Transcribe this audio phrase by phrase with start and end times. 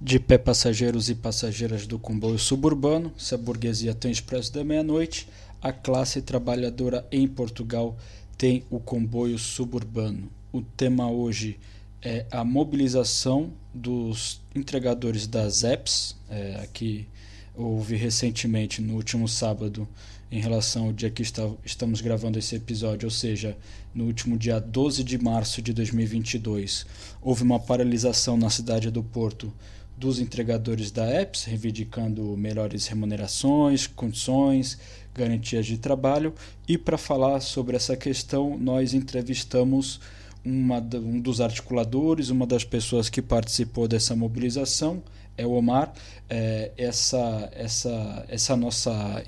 [0.00, 5.28] De pé passageiros e passageiras do comboio suburbano, se a burguesia tem expresso da meia-noite,
[5.60, 7.96] a classe trabalhadora em Portugal
[8.36, 10.30] tem o comboio suburbano.
[10.52, 11.58] O tema hoje
[12.00, 16.14] é a mobilização dos entregadores das apps.
[16.30, 17.08] É, aqui
[17.52, 19.88] houve recentemente, no último sábado,
[20.30, 23.58] em relação ao dia que está, estamos gravando esse episódio, ou seja,
[23.92, 26.86] no último dia 12 de março de 2022,
[27.20, 29.52] houve uma paralisação na cidade do Porto
[29.98, 34.78] dos entregadores da apps, reivindicando melhores remunerações, condições,
[35.14, 36.32] garantias de trabalho.
[36.66, 40.00] E para falar sobre essa questão, nós entrevistamos
[40.44, 45.02] uma, um dos articuladores, uma das pessoas que participou dessa mobilização,
[45.36, 45.92] é o Omar.
[46.30, 49.22] É, essa, essa, essa nossa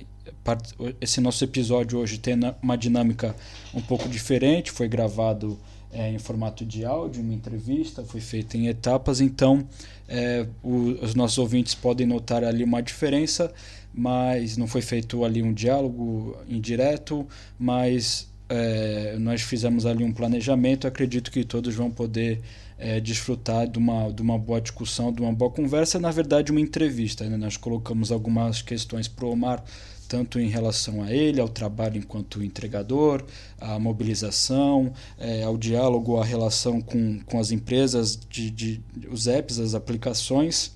[1.01, 3.37] esse nosso episódio hoje tem uma dinâmica
[3.75, 5.59] um pouco diferente, foi gravado
[5.93, 9.67] é, em formato de áudio, uma entrevista, foi feita em etapas, então
[10.09, 13.53] é, o, os nossos ouvintes podem notar ali uma diferença,
[13.93, 17.27] mas não foi feito ali um diálogo indireto,
[17.59, 22.41] mas é, nós fizemos ali um planejamento, acredito que todos vão poder
[22.79, 26.61] é, desfrutar de uma, de uma boa discussão, de uma boa conversa, na verdade uma
[26.61, 27.37] entrevista, né?
[27.37, 29.63] nós colocamos algumas questões para o Omar
[30.11, 33.25] tanto em relação a ele, ao trabalho enquanto entregador,
[33.61, 39.61] à mobilização, é, ao diálogo, à relação com, com as empresas, de, de, os apps,
[39.61, 40.73] as aplicações.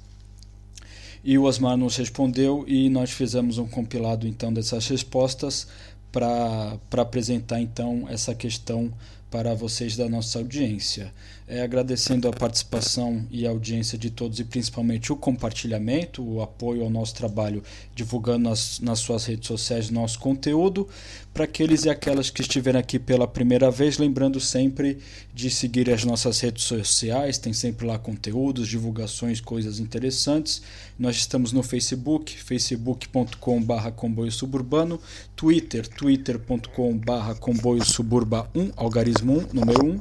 [1.24, 5.66] E o Osmar nos respondeu e nós fizemos um compilado então dessas respostas
[6.12, 8.92] para apresentar então essa questão
[9.32, 11.12] para vocês da nossa audiência.
[11.46, 16.82] É, agradecendo a participação e a audiência de todos e principalmente o compartilhamento, o apoio
[16.82, 17.62] ao nosso trabalho,
[17.94, 20.88] divulgando nas, nas suas redes sociais nosso conteúdo.
[21.34, 24.96] Para aqueles e aquelas que estiverem aqui pela primeira vez, lembrando sempre
[25.34, 30.62] de seguir as nossas redes sociais, tem sempre lá conteúdos, divulgações, coisas interessantes.
[30.98, 34.98] Nós estamos no Facebook, facebook.com.br comboio suburbano,
[35.36, 40.00] Twitter, twitter.com.br comboio suburba 1, algarismo 1, número 1,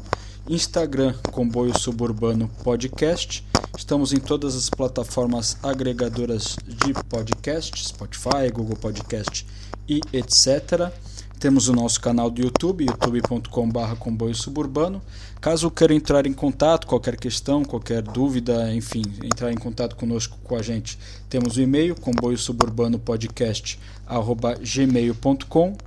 [0.50, 3.46] Instagram, comboio suburbano podcast.
[3.78, 9.48] Estamos em todas as plataformas agregadoras de podcast, Spotify, Google Podcast
[9.88, 10.92] e etc.
[11.40, 15.02] Temos o nosso canal do YouTube, youtube.com.br comboio suburbano.
[15.40, 20.56] Caso queira entrar em contato, qualquer questão, qualquer dúvida, enfim, entrar em contato conosco com
[20.56, 20.98] a gente,
[21.30, 23.80] temos o e-mail comboio suburbano podcast
[24.62, 25.78] gmail.com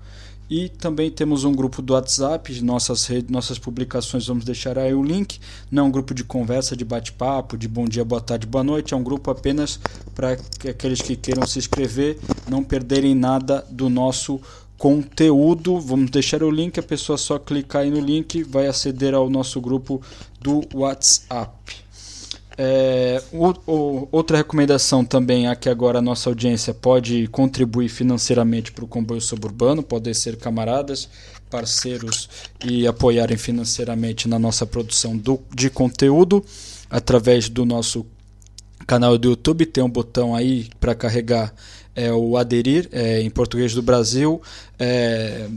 [0.48, 5.02] e também temos um grupo do WhatsApp, nossas redes, nossas publicações, vamos deixar aí o
[5.02, 5.40] link.
[5.70, 8.94] Não é um grupo de conversa, de bate-papo, de bom dia, boa tarde, boa noite.
[8.94, 9.80] É um grupo apenas
[10.14, 10.36] para
[10.68, 12.18] aqueles que queiram se inscrever,
[12.48, 14.40] não perderem nada do nosso
[14.78, 15.80] conteúdo.
[15.80, 19.60] Vamos deixar o link, a pessoa só clicar aí no link vai aceder ao nosso
[19.60, 20.00] grupo
[20.40, 21.85] do WhatsApp.
[22.58, 28.72] É, o, o, outra recomendação também é que agora a nossa audiência pode contribuir financeiramente
[28.72, 31.08] para o comboio suburbano, podem ser camaradas,
[31.50, 32.28] parceiros
[32.64, 36.42] e apoiarem financeiramente na nossa produção do, de conteúdo
[36.88, 38.06] através do nosso
[38.86, 39.66] canal do YouTube.
[39.66, 41.54] Tem um botão aí para carregar
[41.96, 44.42] é o aderir é, em português do Brasil,
[44.78, 45.48] é,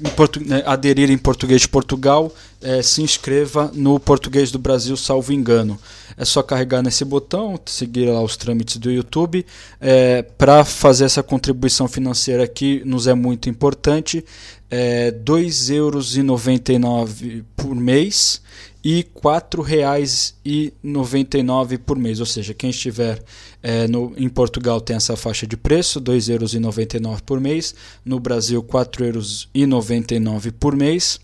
[0.00, 2.32] em portu, né, aderir em português de Portugal,
[2.62, 5.76] é, se inscreva no português do Brasil, salvo engano.
[6.16, 9.44] É só carregar nesse botão, seguir lá os trâmites do YouTube.
[9.80, 14.24] É, Para fazer essa contribuição financeira aqui, nos é muito importante.
[14.70, 18.42] É, R$ 2,99 por mês
[18.82, 22.20] e R$ 4,99 por mês.
[22.20, 23.22] Ou seja, quem estiver
[23.62, 27.74] é, no, em Portugal tem essa faixa de preço, R$ 2,99 por mês.
[28.04, 31.20] No Brasil, R$ 4,99 por mês.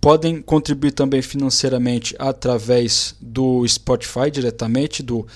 [0.00, 5.02] Podem contribuir também financeiramente através do Spotify diretamente.
[5.02, 5.26] Do,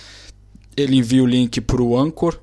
[0.77, 2.39] ele envia o link para o Anchor,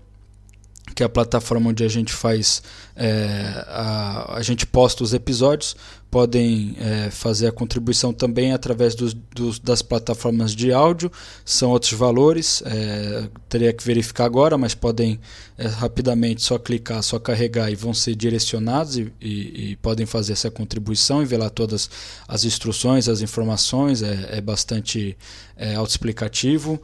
[0.96, 2.64] que é a plataforma onde a gente faz,
[2.96, 5.76] é, a, a gente posta os episódios
[6.16, 11.12] podem é, fazer a contribuição também através dos, dos, das plataformas de áudio,
[11.44, 15.20] são outros valores, é, teria que verificar agora, mas podem
[15.58, 20.32] é, rapidamente só clicar, só carregar e vão ser direcionados e, e, e podem fazer
[20.32, 21.90] essa contribuição e ver lá todas
[22.26, 25.18] as instruções, as informações, é, é bastante
[25.58, 26.82] é, autoexplicativo.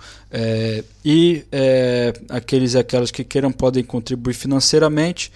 [1.03, 1.45] E
[2.29, 5.31] aqueles e aquelas que queiram podem contribuir financeiramente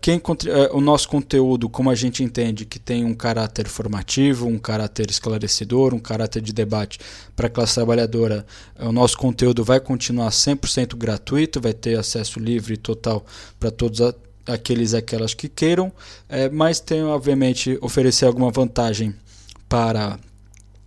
[0.00, 4.58] quem, é, o nosso conteúdo, como a gente entende, que tem um caráter formativo, um
[4.58, 6.98] caráter esclarecedor, um caráter de debate
[7.36, 8.46] para a classe trabalhadora,
[8.78, 13.24] é, o nosso conteúdo vai continuar 100% gratuito, vai ter acesso livre e total
[13.60, 14.00] para todos
[14.46, 15.92] aqueles e aquelas que queiram,
[16.52, 19.14] mas tem, obviamente, oferecer alguma vantagem
[19.68, 20.18] para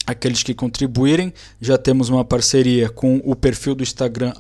[0.06, 1.33] aqueles que contribuírem.
[1.59, 4.33] Já temos uma parceria com o perfil do Instagram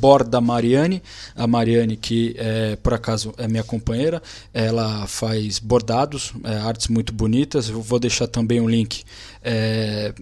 [0.00, 1.02] @bordamariane,
[1.34, 4.22] a Mariane que é, por acaso é minha companheira,
[4.52, 7.68] ela faz bordados, é, artes muito bonitas.
[7.68, 9.04] Eu vou deixar também o um link,
[9.42, 10.14] é,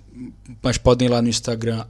[0.62, 1.84] mas podem ir lá no Instagram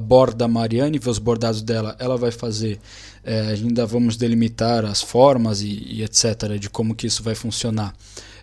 [0.00, 1.96] @bordamariane ver os bordados dela.
[1.98, 2.78] Ela vai fazer,
[3.24, 7.94] é, ainda vamos delimitar as formas e, e etc de como que isso vai funcionar.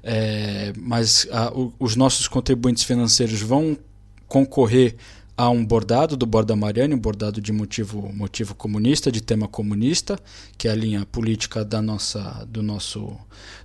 [0.01, 3.77] É, mas a, o, os nossos contribuintes financeiros vão
[4.29, 4.95] concorrer
[5.35, 10.19] a um bordado do Borda Mariani, um bordado de motivo, motivo comunista, de tema comunista,
[10.57, 13.17] que é a linha política da nossa, do, nosso,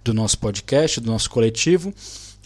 [0.04, 1.92] do nosso podcast, do nosso coletivo.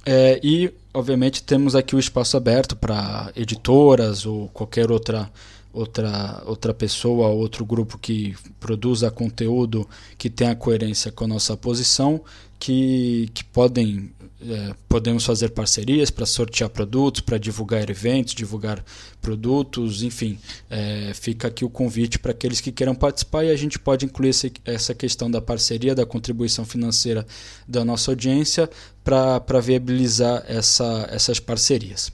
[0.05, 5.31] É, e, obviamente, temos aqui o espaço aberto para editoras ou qualquer outra
[5.73, 12.21] outra, outra pessoa, outro grupo que produza conteúdo que tenha coerência com a nossa posição,
[12.59, 14.11] que, que podem
[14.41, 18.85] é, podemos fazer parcerias para sortear produtos, para divulgar eventos, divulgar
[19.21, 20.39] produtos, enfim.
[20.71, 24.31] É, fica aqui o convite para aqueles que queiram participar e a gente pode incluir
[24.31, 27.27] esse, essa questão da parceria, da contribuição financeira
[27.67, 28.71] da nossa audiência
[29.03, 32.13] para viabilizar essa, essas parcerias.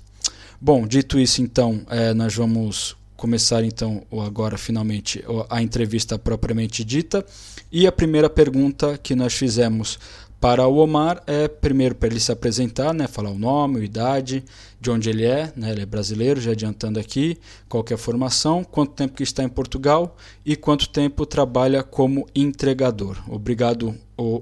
[0.59, 7.25] Bom, dito isso, então, é, nós vamos começar então agora finalmente a entrevista propriamente dita.
[7.71, 9.99] E a primeira pergunta que nós fizemos
[10.45, 14.45] para o Omar é primeiro para ele se apresentar, né, falar o nome, a idade,
[14.79, 18.63] de onde ele é, né, ele é brasileiro, já adiantando aqui, qual é a formação,
[18.63, 20.15] quanto tempo que está em Portugal
[20.45, 23.17] e quanto tempo trabalha como entregador.
[23.27, 23.95] Obrigado,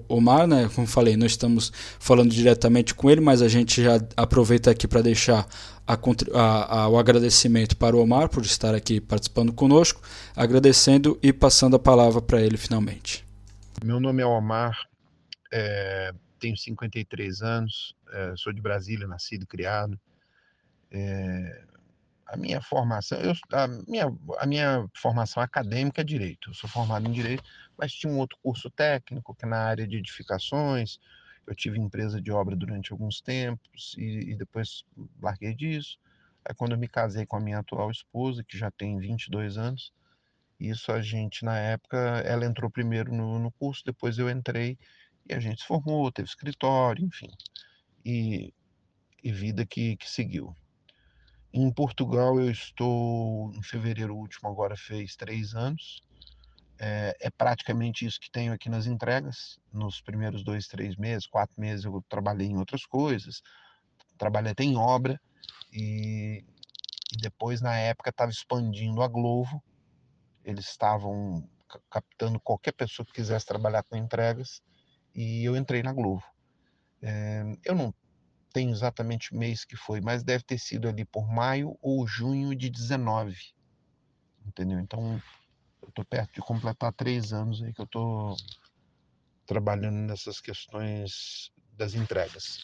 [0.08, 4.72] Omar, né, como falei, não estamos falando diretamente com ele, mas a gente já aproveita
[4.72, 5.46] aqui para deixar
[5.86, 10.00] a, a, o agradecimento para o Omar por estar aqui participando conosco,
[10.34, 13.24] agradecendo e passando a palavra para ele finalmente.
[13.84, 14.78] Meu nome é Omar,
[15.52, 19.98] é, tenho 53 anos, é, sou de Brasília, nascido e criado.
[20.90, 21.64] É,
[22.26, 24.06] a minha formação, eu, a, minha,
[24.38, 26.50] a minha formação acadêmica é direito.
[26.50, 27.42] Eu sou formado em direito,
[27.76, 30.98] mas tinha um outro curso técnico que é na área de edificações.
[31.46, 34.84] Eu tive empresa de obra durante alguns tempos e, e depois
[35.20, 35.98] larguei disso.
[36.44, 39.92] Aí quando eu me casei com a minha atual esposa, que já tem 22 anos,
[40.58, 44.78] isso a gente na época, ela entrou primeiro no, no curso, depois eu entrei
[45.28, 47.30] e a gente se formou, teve escritório, enfim.
[48.04, 48.52] E,
[49.22, 50.54] e vida que, que seguiu.
[51.52, 56.02] Em Portugal eu estou em fevereiro último, agora fez três anos.
[56.84, 59.56] É, é, praticamente isso que tenho aqui nas entregas.
[59.72, 63.40] Nos primeiros dois, três meses, quatro meses eu trabalhei em outras coisas,
[64.18, 65.20] trabalhei até em obra
[65.72, 66.44] e,
[67.14, 69.62] e depois na época estava expandindo a Glovo.
[70.44, 71.48] Eles estavam
[71.88, 74.60] captando qualquer pessoa que quisesse trabalhar com entregas
[75.14, 76.24] e eu entrei na Globo.
[77.00, 77.94] É, eu não
[78.52, 82.56] tenho exatamente o mês que foi, mas deve ter sido ali por maio ou junho
[82.56, 83.36] de 19.
[84.44, 84.80] Entendeu?
[84.80, 85.22] Então,
[85.92, 88.36] estou perto de completar três anos aí que eu estou
[89.46, 92.58] trabalhando nessas questões das entregas.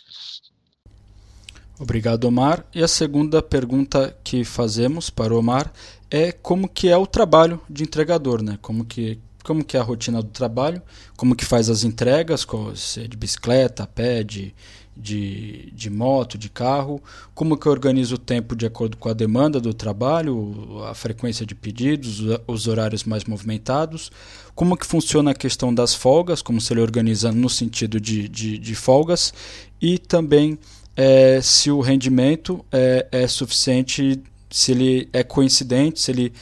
[1.78, 2.66] Obrigado, Omar.
[2.74, 5.72] E a segunda pergunta que fazemos para o Omar
[6.10, 8.58] é como que é o trabalho de entregador, né?
[8.60, 10.82] Como que como que é a rotina do trabalho,
[11.16, 14.54] como que faz as entregas, se é de bicicleta, pé, de,
[14.98, 17.00] de, de moto, de carro,
[17.34, 21.54] como que organiza o tempo de acordo com a demanda do trabalho, a frequência de
[21.54, 24.10] pedidos, os horários mais movimentados,
[24.54, 28.58] como que funciona a questão das folgas, como se ele organiza no sentido de, de,
[28.58, 29.32] de folgas,
[29.80, 30.58] e também
[30.96, 36.32] é, se o rendimento é, é suficiente, se ele é coincidente, se ele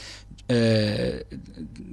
[0.47, 1.25] está é,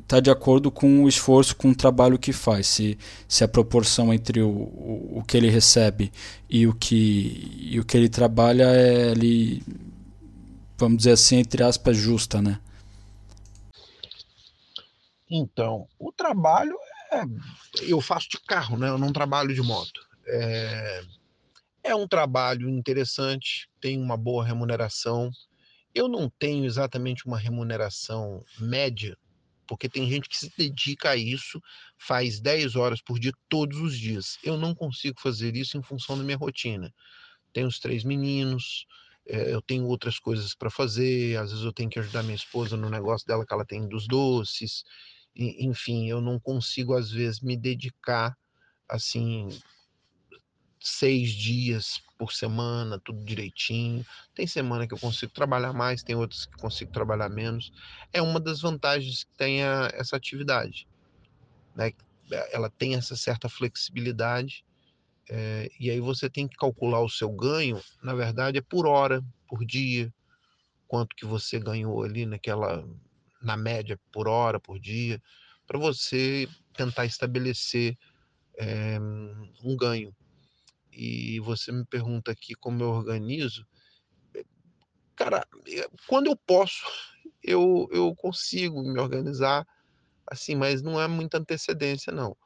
[0.06, 2.68] tá de acordo com o esforço, com o trabalho que faz.
[2.68, 2.96] Se,
[3.26, 6.12] se a proporção entre o, o, o que ele recebe
[6.48, 9.62] e o que, e o que ele trabalha é ali,
[10.78, 12.60] vamos dizer assim, entre aspas, justa, né?
[15.28, 16.76] Então, o trabalho
[17.12, 17.24] é.
[17.82, 18.88] Eu faço de carro, né?
[18.88, 20.00] Eu não trabalho de moto.
[20.26, 21.02] É,
[21.82, 25.30] é um trabalho interessante, tem uma boa remuneração
[25.94, 29.16] eu não tenho exatamente uma remuneração média,
[29.66, 31.60] porque tem gente que se dedica a isso,
[31.96, 34.38] faz 10 horas por dia todos os dias.
[34.42, 36.92] Eu não consigo fazer isso em função da minha rotina.
[37.52, 38.86] Tenho os três meninos,
[39.26, 42.76] eh, eu tenho outras coisas para fazer, às vezes eu tenho que ajudar minha esposa
[42.76, 44.84] no negócio dela que ela tem dos doces,
[45.36, 48.36] enfim, eu não consigo às vezes me dedicar
[48.88, 49.48] assim
[50.80, 54.04] seis dias por semana, tudo direitinho.
[54.34, 57.70] Tem semana que eu consigo trabalhar mais, tem outras que consigo trabalhar menos.
[58.14, 60.88] É uma das vantagens que tem a, essa atividade.
[61.76, 61.92] Né?
[62.50, 64.64] Ela tem essa certa flexibilidade.
[65.28, 69.22] É, e aí você tem que calcular o seu ganho, na verdade, é por hora,
[69.46, 70.12] por dia.
[70.88, 72.86] quanto que você ganhou ali naquela
[73.42, 75.22] na média por hora, por dia,
[75.66, 77.98] para você tentar estabelecer
[78.58, 78.98] é,
[79.62, 80.14] um ganho.
[80.96, 83.66] E você me pergunta aqui como eu organizo.
[85.16, 86.84] Cara, eh, quando eu posso,
[87.42, 89.66] eu, eu consigo me organizar
[90.26, 92.36] assim, mas não é muita antecedência, não.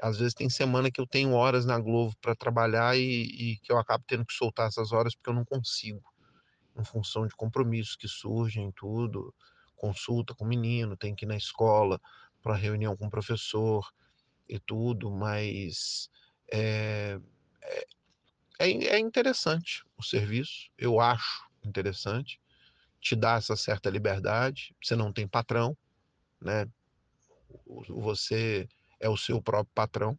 [0.00, 3.70] Às vezes tem semana que eu tenho horas na Globo para trabalhar e, e, que
[3.72, 6.02] eu acabo tendo que soltar essas horas porque eu não consigo,
[6.76, 9.34] em função de compromissos que surgem, tudo,
[9.76, 12.00] consulta com o menino, tem que ir na escola
[12.42, 13.88] para reunião com o professor
[14.48, 16.10] e tudo, mas
[16.50, 17.20] é,
[17.62, 22.40] é, é interessante o serviço, eu acho interessante,
[23.00, 25.76] te dá essa certa liberdade, você não tem patrão,
[26.40, 26.66] né?
[27.88, 28.68] Você
[29.00, 30.18] é o seu próprio patrão.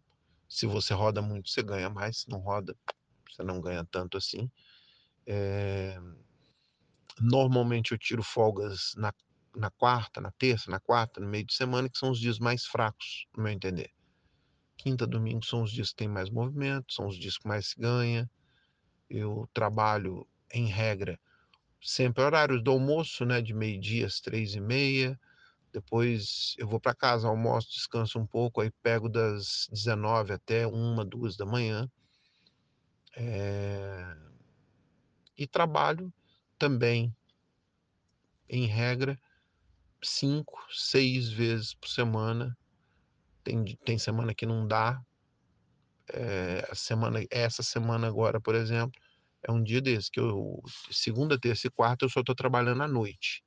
[0.50, 2.20] Se você roda muito, você ganha mais.
[2.20, 2.76] Se não roda,
[3.30, 4.52] você não ganha tanto assim.
[5.26, 5.98] É...
[7.20, 9.14] Normalmente eu tiro folgas na,
[9.56, 12.66] na quarta, na terça, na quarta, no meio de semana, que são os dias mais
[12.66, 13.92] fracos, no meu entender.
[14.78, 17.80] Quinta, domingo são os dias que tem mais movimento, são os dias que mais se
[17.80, 18.30] ganha.
[19.10, 21.20] Eu trabalho, em regra,
[21.82, 25.20] sempre horários do almoço, né, de meio-dia às três e meia,
[25.74, 31.04] depois eu vou para casa, almoço, descanso um pouco, aí pego das 19 até uma,
[31.04, 31.90] duas da manhã.
[33.16, 34.16] É...
[35.36, 36.14] E trabalho
[36.60, 37.14] também,
[38.48, 39.20] em regra,
[40.02, 42.56] cinco, seis vezes por semana.
[43.44, 45.02] Tem, tem semana que não dá.
[46.10, 49.00] É, semana, essa semana agora, por exemplo,
[49.42, 52.88] é um dia desse que eu segunda, terça e quarta eu só estou trabalhando à
[52.88, 53.44] noite.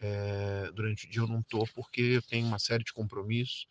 [0.00, 3.66] É, durante o dia eu não estou porque eu tenho uma série de compromissos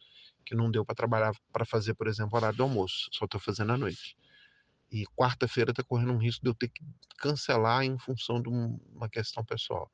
[0.45, 3.71] que não deu para trabalhar para fazer, por exemplo, horário do almoço, só estou fazendo
[3.71, 4.15] à noite.
[4.91, 6.83] E quarta-feira está correndo um risco de eu ter que
[7.17, 9.91] cancelar em função de uma questão pessoal.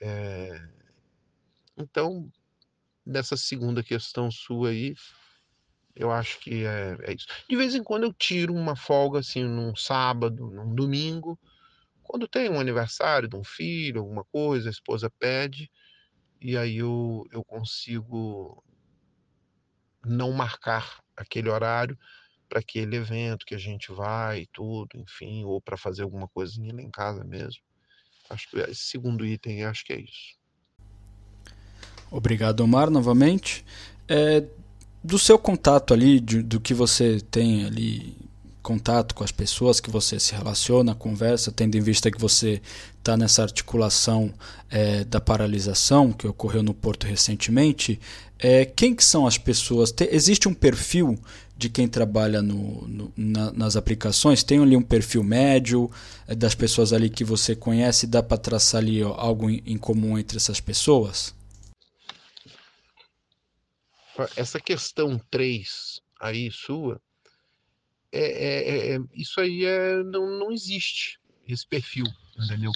[0.00, 0.68] É,
[1.76, 2.30] então,
[3.08, 4.94] nessa segunda questão sua aí,
[5.96, 7.26] eu acho que é, é, isso.
[7.48, 11.38] De vez em quando eu tiro uma folga, assim, num sábado, num domingo,
[12.02, 15.70] quando tem um aniversário de um filho, alguma coisa, a esposa pede,
[16.40, 18.62] e aí eu, eu consigo
[20.04, 21.98] não marcar aquele horário
[22.48, 26.72] para aquele evento que a gente vai e tudo, enfim, ou para fazer alguma coisinha
[26.72, 27.62] lá em casa mesmo.
[28.30, 30.37] Acho que esse segundo item, acho que é isso.
[32.10, 33.64] Obrigado, Omar, novamente.
[34.08, 34.42] É,
[35.02, 38.16] do seu contato ali, de, do que você tem ali
[38.62, 42.60] contato com as pessoas que você se relaciona, conversa, tendo em vista que você
[42.98, 44.30] está nessa articulação
[44.68, 47.98] é, da paralisação que ocorreu no Porto recentemente,
[48.38, 49.90] é, quem que são as pessoas?
[49.90, 51.18] Tem, existe um perfil
[51.56, 54.44] de quem trabalha no, no, na, nas aplicações?
[54.44, 55.90] Tem ali um perfil médio
[56.26, 58.06] é, das pessoas ali que você conhece?
[58.06, 61.34] Dá para traçar ali algo em, em comum entre essas pessoas?
[64.36, 67.00] Essa questão 3 aí sua,
[68.10, 72.06] é, é, é, é, isso aí é, não, não existe, esse perfil,
[72.38, 72.72] entendeu?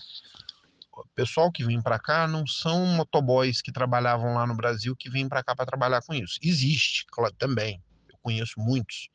[0.92, 5.08] O pessoal que vem para cá não são motoboys que trabalhavam lá no Brasil que
[5.08, 6.38] vêm para cá para trabalhar com isso.
[6.42, 7.82] Existe, claro, também.
[8.10, 9.08] Eu conheço muitos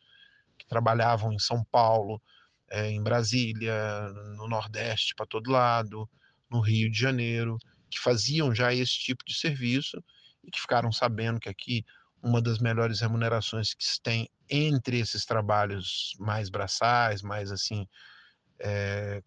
[0.57, 2.21] que trabalhavam em São Paulo,
[2.69, 6.09] é, em Brasília, no Nordeste, para todo lado,
[6.49, 10.03] no Rio de Janeiro, que faziam já esse tipo de serviço
[10.43, 11.85] e que ficaram sabendo que aqui
[12.21, 17.87] uma das melhores remunerações que se tem entre esses trabalhos mais braçais, mais assim,
[18.59, 19.21] é,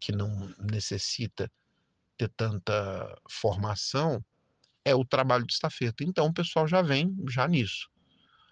[0.00, 1.50] que não necessita
[2.16, 4.24] ter tanta formação,
[4.84, 6.04] é o trabalho de estafeta.
[6.04, 7.88] Então o pessoal já vem já nisso.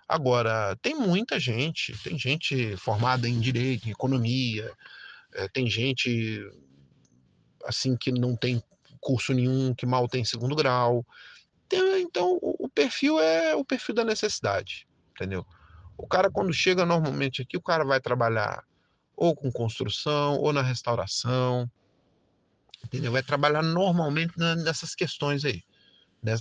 [0.07, 4.71] Agora, tem muita gente, tem gente formada em direito, em economia,
[5.33, 6.41] é, tem gente
[7.64, 8.62] assim que não tem
[9.00, 11.05] curso nenhum, que mal tem segundo grau,
[11.73, 15.47] então, o perfil é o perfil da necessidade, entendeu?
[15.97, 18.64] O cara, quando chega normalmente aqui, o cara vai trabalhar
[19.16, 21.71] ou com construção, ou na restauração,
[22.85, 23.12] entendeu?
[23.12, 25.62] Vai trabalhar normalmente nessas questões aí,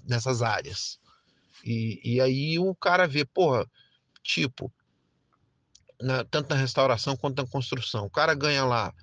[0.07, 0.99] nessas áreas.
[1.63, 3.65] E, e aí o cara vê, porra,
[4.23, 4.73] tipo,
[6.01, 8.93] na, tanto na restauração quanto na construção, o cara ganha lá,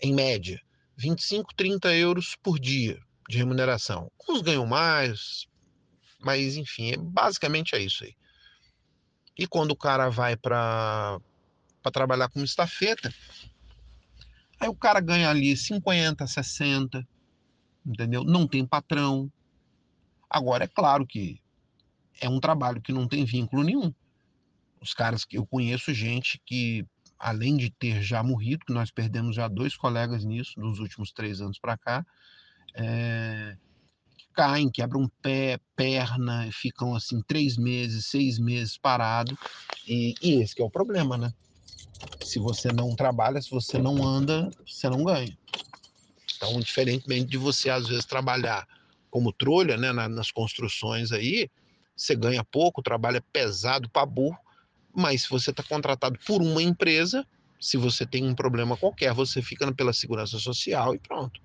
[0.00, 0.60] em média,
[0.96, 4.10] 25, 30 euros por dia de remuneração.
[4.28, 5.46] Uns ganham mais,
[6.20, 8.14] mas enfim, é, basicamente é isso aí.
[9.36, 11.20] E quando o cara vai para
[11.92, 13.12] trabalhar como estafeta,
[14.60, 17.06] aí o cara ganha ali 50, 60,
[17.84, 18.24] entendeu?
[18.24, 19.30] Não tem patrão.
[20.30, 21.40] Agora, é claro que
[22.20, 23.92] é um trabalho que não tem vínculo nenhum.
[24.80, 26.86] Os caras que eu conheço gente que
[27.18, 31.40] além de ter já morrido, que nós perdemos já dois colegas nisso nos últimos três
[31.40, 32.04] anos para cá,
[32.74, 33.56] é,
[34.34, 39.36] caem, quebram pé, perna, ficam assim três meses, seis meses parado.
[39.86, 41.32] E, e esse é o problema, né?
[42.20, 45.36] Se você não trabalha, se você não anda, você não ganha.
[46.36, 48.66] Então, diferentemente de você às vezes trabalhar
[49.10, 51.48] como trolha, né, nas construções aí,
[51.96, 54.36] você ganha pouco, trabalha pesado para burro,
[54.92, 57.24] mas se você está contratado por uma empresa,
[57.60, 61.40] se você tem um problema qualquer, você fica pela segurança social e pronto,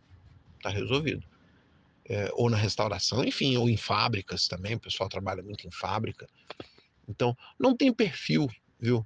[0.59, 1.25] está resolvido
[2.09, 6.27] é, ou na restauração, enfim, ou em fábricas também, o pessoal trabalha muito em fábrica.
[7.07, 8.47] Então, não tem perfil,
[8.79, 9.05] viu?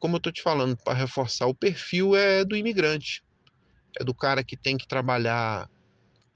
[0.00, 3.22] Como eu estou te falando, para reforçar, o perfil é do imigrante,
[4.00, 5.70] é do cara que tem que trabalhar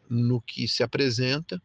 [0.09, 1.61] no que se apresenta,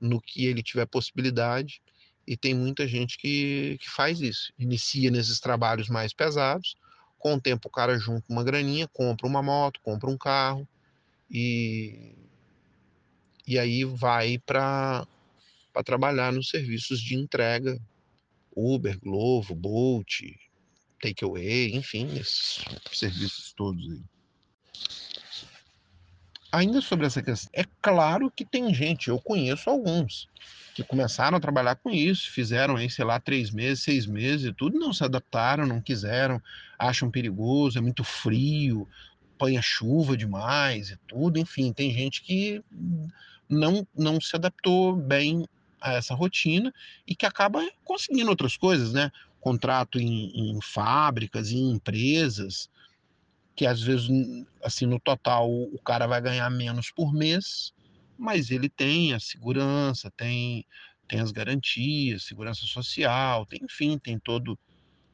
[0.00, 1.82] no que ele tiver possibilidade,
[2.26, 6.76] e tem muita gente que, que faz isso, inicia nesses trabalhos mais pesados,
[7.18, 10.66] com o tempo o cara junta uma graninha, compra uma moto, compra um carro,
[11.32, 12.12] e
[13.46, 15.06] e aí vai para
[15.84, 17.80] trabalhar nos serviços de entrega,
[18.54, 20.20] Uber, Glovo, Bolt,
[21.00, 24.00] Takeaway, enfim, esses serviços todos aí.
[26.52, 30.28] Ainda sobre essa questão, é claro que tem gente, eu conheço alguns,
[30.74, 34.52] que começaram a trabalhar com isso, fizeram aí, sei lá, três meses, seis meses e
[34.52, 36.40] tudo, não se adaptaram, não quiseram,
[36.78, 38.86] acham perigoso, é muito frio,
[39.42, 42.62] apanha chuva demais e tudo, enfim, tem gente que
[43.48, 45.44] não, não se adaptou bem
[45.80, 46.72] a essa rotina
[47.06, 49.10] e que acaba conseguindo outras coisas, né?
[49.40, 52.70] Contrato em, em fábricas, em empresas,
[53.56, 54.08] que às vezes,
[54.62, 57.72] assim, no total, o cara vai ganhar menos por mês,
[58.16, 60.64] mas ele tem a segurança, tem,
[61.08, 64.56] tem as garantias, segurança social, tem, enfim, tem todo,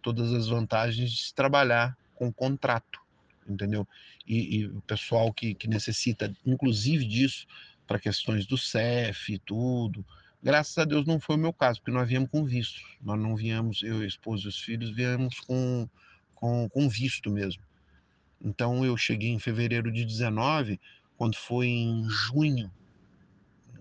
[0.03, 3.01] todas as vantagens de se trabalhar com contrato,
[3.49, 3.89] entendeu?
[4.29, 7.47] E, e o pessoal que, que necessita, inclusive, disso,
[7.87, 10.05] para questões do CEF e tudo.
[10.43, 12.81] Graças a Deus não foi o meu caso, porque nós viemos com visto.
[13.01, 15.89] Nós não viemos, eu, esposa e os filhos, viemos com,
[16.35, 17.63] com, com visto mesmo.
[18.41, 20.79] Então eu cheguei em fevereiro de 19,
[21.17, 22.71] quando foi em junho,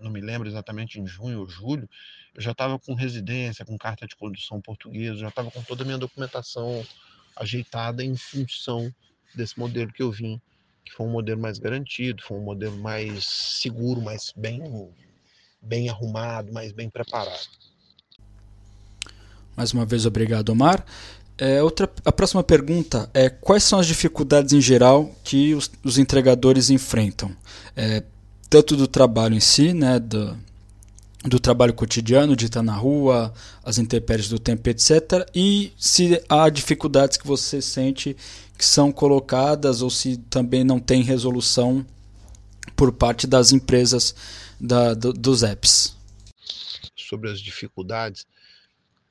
[0.00, 1.88] não me lembro exatamente em junho ou julho,
[2.34, 5.86] eu já estava com residência, com carta de condução portuguesa, já estava com toda a
[5.86, 6.84] minha documentação
[7.36, 8.92] ajeitada em função
[9.34, 10.40] desse modelo que eu vim
[10.88, 14.62] que foi um modelo mais garantido, foi um modelo mais seguro, mais bem,
[15.60, 17.46] bem arrumado, mais bem preparado.
[19.54, 20.84] Mais uma vez, obrigado, Omar.
[21.36, 25.98] É, outra, a próxima pergunta é quais são as dificuldades em geral que os, os
[25.98, 27.36] entregadores enfrentam?
[27.76, 28.02] É,
[28.50, 30.36] tanto do trabalho em si, né, do,
[31.24, 33.32] do trabalho cotidiano, de estar na rua,
[33.64, 35.28] as intempéries do tempo, etc.
[35.34, 38.16] E se há dificuldades que você sente
[38.56, 41.86] que são colocadas ou se também não tem resolução
[42.76, 44.14] por parte das empresas
[44.60, 45.96] da, do, dos apps.
[46.96, 48.26] Sobre as dificuldades,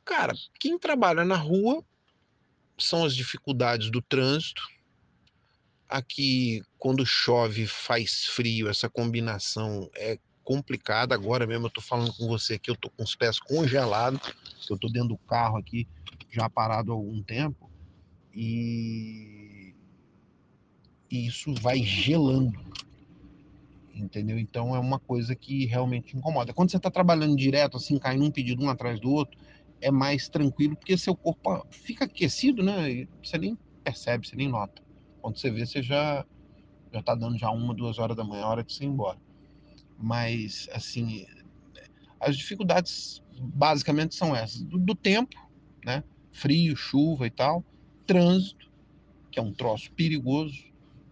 [0.06, 1.84] cara, quem trabalha na rua
[2.78, 4.62] são as dificuldades do trânsito.
[5.90, 11.14] Aqui, quando chove, faz frio, essa combinação é complicada.
[11.14, 14.34] Agora mesmo eu tô falando com você aqui, eu tô com os pés congelados,
[14.70, 15.86] eu tô dentro do carro aqui,
[16.32, 17.70] já parado há algum tempo.
[18.34, 19.76] E,
[21.12, 22.58] e isso vai gelando.
[23.94, 24.40] Entendeu?
[24.40, 26.54] Então é uma coisa que realmente incomoda.
[26.54, 29.38] Quando você está trabalhando direto, assim, caindo um pedido um atrás do outro,
[29.82, 32.90] é mais tranquilo, porque seu corpo fica aquecido, né?
[32.90, 34.82] E você nem percebe, você nem nota.
[35.22, 36.26] Quando você vê, você já
[36.94, 39.20] já tá dando já uma, duas horas da manhã, hora de você ir embora.
[39.98, 41.26] Mas, assim,
[42.20, 45.36] as dificuldades basicamente são essas: do, do tempo,
[45.84, 46.04] né?
[46.32, 47.64] Frio, chuva e tal
[48.08, 48.72] trânsito,
[49.30, 50.64] que é um troço perigoso,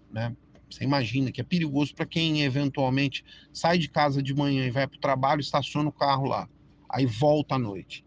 [0.09, 0.35] né?
[0.71, 4.87] Você imagina que é perigoso para quem eventualmente sai de casa de manhã e vai
[4.87, 6.49] para o trabalho, estaciona o carro lá,
[6.89, 8.03] aí volta à noite.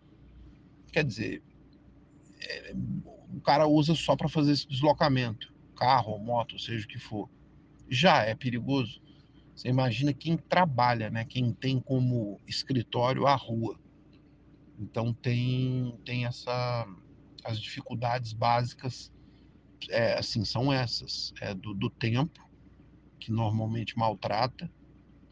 [0.91, 1.43] Quer dizer,
[2.41, 2.75] é,
[3.33, 7.29] o cara usa só para fazer esse deslocamento, carro moto, seja o que for.
[7.89, 9.01] Já é perigoso.
[9.59, 11.25] Você imagina quem trabalha, né?
[11.25, 13.77] Quem tem como escritório a rua.
[14.79, 16.87] Então tem tem essa
[17.43, 19.13] as dificuldades básicas
[19.91, 22.49] é, assim são essas é do, do, tempo
[23.19, 24.71] que normalmente maltrata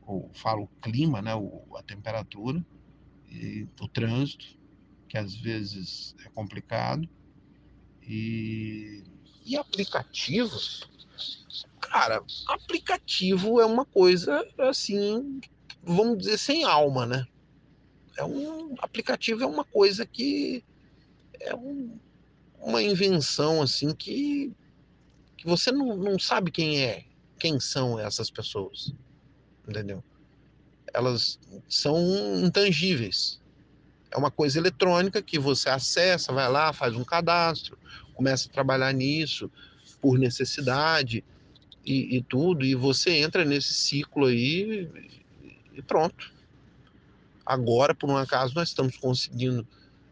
[0.02, 2.64] ou falo o clima né o, a temperatura
[3.28, 4.58] e o trânsito
[5.08, 7.08] que às vezes é complicado
[8.02, 9.04] e,
[9.44, 10.88] e aplicativos
[11.80, 15.40] cara aplicativo é uma coisa assim
[15.82, 17.26] vamos dizer sem alma né
[18.16, 20.64] é um aplicativo é uma coisa que
[21.40, 21.98] é um,
[22.60, 24.52] uma invenção assim que,
[25.36, 27.04] que você não, não sabe quem é,
[27.38, 28.92] quem são essas pessoas,
[29.66, 30.02] entendeu?
[30.92, 31.98] Elas são
[32.42, 33.40] intangíveis.
[34.10, 37.78] É uma coisa eletrônica que você acessa, vai lá, faz um cadastro,
[38.14, 39.50] começa a trabalhar nisso
[40.00, 41.24] por necessidade
[41.84, 44.90] e, e tudo, e você entra nesse ciclo aí
[45.72, 46.32] e pronto.
[47.44, 49.66] Agora, por um acaso, nós estamos conseguindo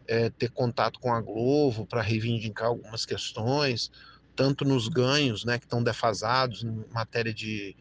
[0.07, 3.91] é, ter contato com a Globo para reivindicar algumas questões,
[4.35, 7.75] tanto nos ganhos, né, que estão defasados em matéria de,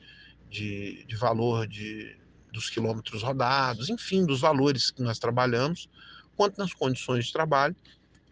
[0.51, 2.17] de, de valor de,
[2.53, 5.89] dos quilômetros rodados, enfim, dos valores que nós trabalhamos,
[6.37, 7.77] quanto nas condições de trabalho.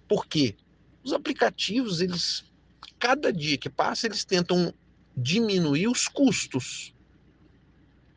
[0.08, 0.56] Por quê?
[1.04, 2.44] Os aplicativos, eles,
[3.02, 4.72] cada dia que passa, eles tentam
[5.16, 6.94] diminuir os custos.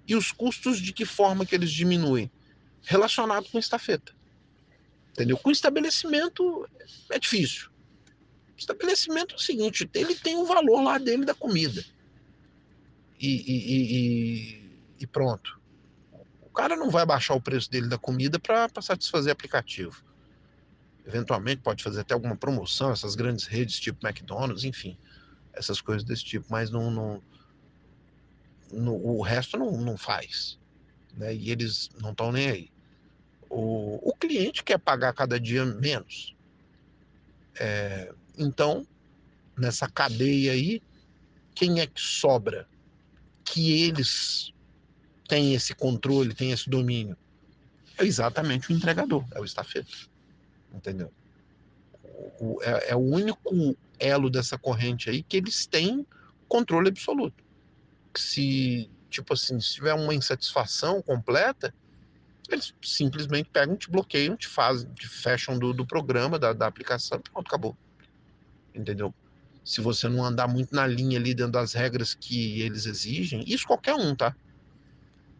[0.08, 2.30] E os custos de que forma que eles diminuem?
[2.84, 4.14] Relacionado com estafeta.
[5.10, 5.40] Entendeu?
[5.40, 6.70] Com estabelecimento
[7.10, 7.72] é difícil.
[8.56, 11.84] Estabelecimento é o seguinte, ele tem o valor lá dele da comida.
[13.20, 15.60] E, e, e, e pronto.
[16.44, 20.04] O cara não vai baixar o preço dele da comida para satisfazer aplicativo.
[21.08, 24.98] Eventualmente pode fazer até alguma promoção, essas grandes redes tipo McDonald's, enfim,
[25.54, 27.24] essas coisas desse tipo, mas não, não,
[28.72, 30.58] no, o resto não, não faz.
[31.16, 31.36] Né?
[31.36, 32.72] E eles não estão nem aí.
[33.50, 36.36] O, o cliente quer pagar cada dia menos.
[37.60, 38.86] É, então,
[39.56, 40.82] nessa cadeia aí,
[41.54, 42.68] quem é que sobra?
[43.44, 44.52] Que eles
[45.28, 47.16] têm esse controle, têm esse domínio?
[47.98, 49.88] É exatamente o entregador, é o estafeta
[50.76, 51.12] entendeu?
[52.40, 56.06] O, é, é, o único elo dessa corrente aí que eles têm
[56.48, 57.44] controle absoluto.
[58.16, 61.74] Se, tipo assim, se tiver uma insatisfação completa,
[62.50, 67.20] eles simplesmente pegam, te bloqueiam, te fazem, te fecham do, do programa, da, da aplicação,
[67.20, 67.78] pronto, acabou.
[68.74, 69.14] Entendeu?
[69.64, 73.66] Se você não andar muito na linha ali dentro das regras que eles exigem, isso
[73.66, 74.36] qualquer um, tá?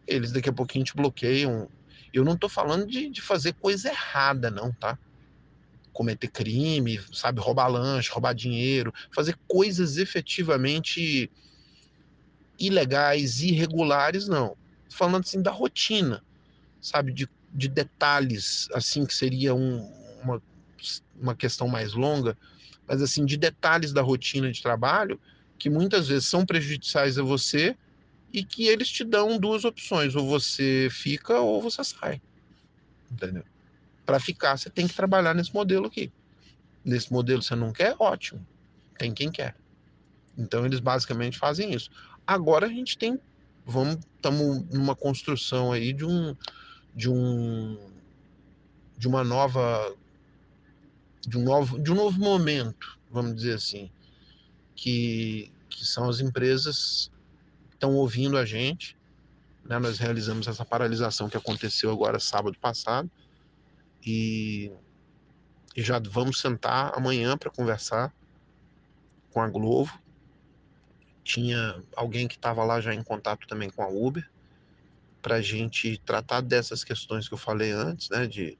[0.06, 1.68] Eles daqui a pouquinho te bloqueiam.
[2.12, 4.98] Eu não tô falando de, de fazer coisa errada, não, tá?
[5.96, 11.30] Cometer crime, sabe, roubar lanche, roubar dinheiro, fazer coisas efetivamente
[12.58, 14.54] ilegais, irregulares, não.
[14.90, 16.22] Falando assim da rotina,
[16.82, 19.90] sabe, de, de detalhes, assim, que seria um,
[20.22, 20.42] uma,
[21.18, 22.36] uma questão mais longa,
[22.86, 25.18] mas assim, de detalhes da rotina de trabalho
[25.58, 27.74] que muitas vezes são prejudiciais a você
[28.30, 32.20] e que eles te dão duas opções, ou você fica ou você sai.
[33.10, 33.44] Entendeu?
[34.06, 36.12] Para ficar, você tem que trabalhar nesse modelo aqui.
[36.84, 37.96] Nesse modelo você não quer?
[37.98, 38.46] Ótimo.
[38.96, 39.56] Tem quem quer.
[40.38, 41.90] Então eles basicamente fazem isso.
[42.24, 43.20] Agora a gente tem,
[43.64, 46.36] vamos, estamos numa construção aí de um,
[46.94, 47.90] de um,
[48.96, 49.92] de uma nova,
[51.26, 53.90] de um novo, de um novo momento, vamos dizer assim,
[54.76, 57.10] que, que são as empresas
[57.70, 58.96] que estão ouvindo a gente.
[59.64, 59.78] Né?
[59.80, 63.10] Nós realizamos essa paralisação que aconteceu agora sábado passado
[64.06, 64.70] e,
[65.76, 68.14] e já vamos sentar amanhã para conversar
[69.30, 69.92] com a Globo.
[71.24, 74.26] Tinha alguém que estava lá já em contato também com a Uber
[75.20, 78.56] para a gente tratar dessas questões que eu falei antes, né, de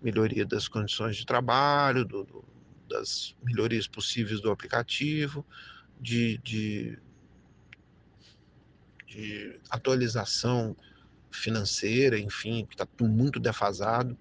[0.00, 2.44] melhoria das condições de trabalho, do, do,
[2.88, 5.44] das melhorias possíveis do aplicativo,
[6.00, 6.98] de, de,
[9.06, 10.74] de atualização
[11.30, 14.16] financeira, enfim, que está muito defasado.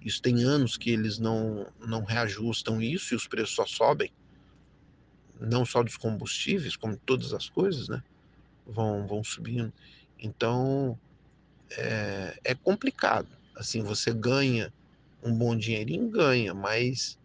[0.00, 4.12] Isso tem anos que eles não, não reajustam isso e os preços só sobem,
[5.40, 8.02] não só dos combustíveis, como todas as coisas, né?
[8.66, 9.72] Vão, vão subindo.
[10.18, 10.98] Então,
[11.70, 13.28] é, é complicado.
[13.56, 14.72] Assim, você ganha
[15.22, 17.18] um bom dinheirinho, ganha, mas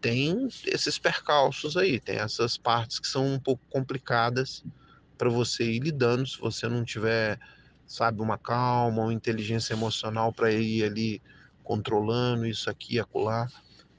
[0.00, 4.62] tem esses percalços aí, tem essas partes que são um pouco complicadas
[5.18, 7.40] para você ir lidando se você não tiver,
[7.86, 11.22] sabe, uma calma, uma inteligência emocional para ir ali
[11.66, 13.48] controlando isso aqui, acolá,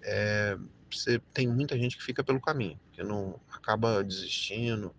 [0.02, 0.58] é,
[0.90, 4.96] você tem muita gente que fica pelo caminho, que não acaba desistindo,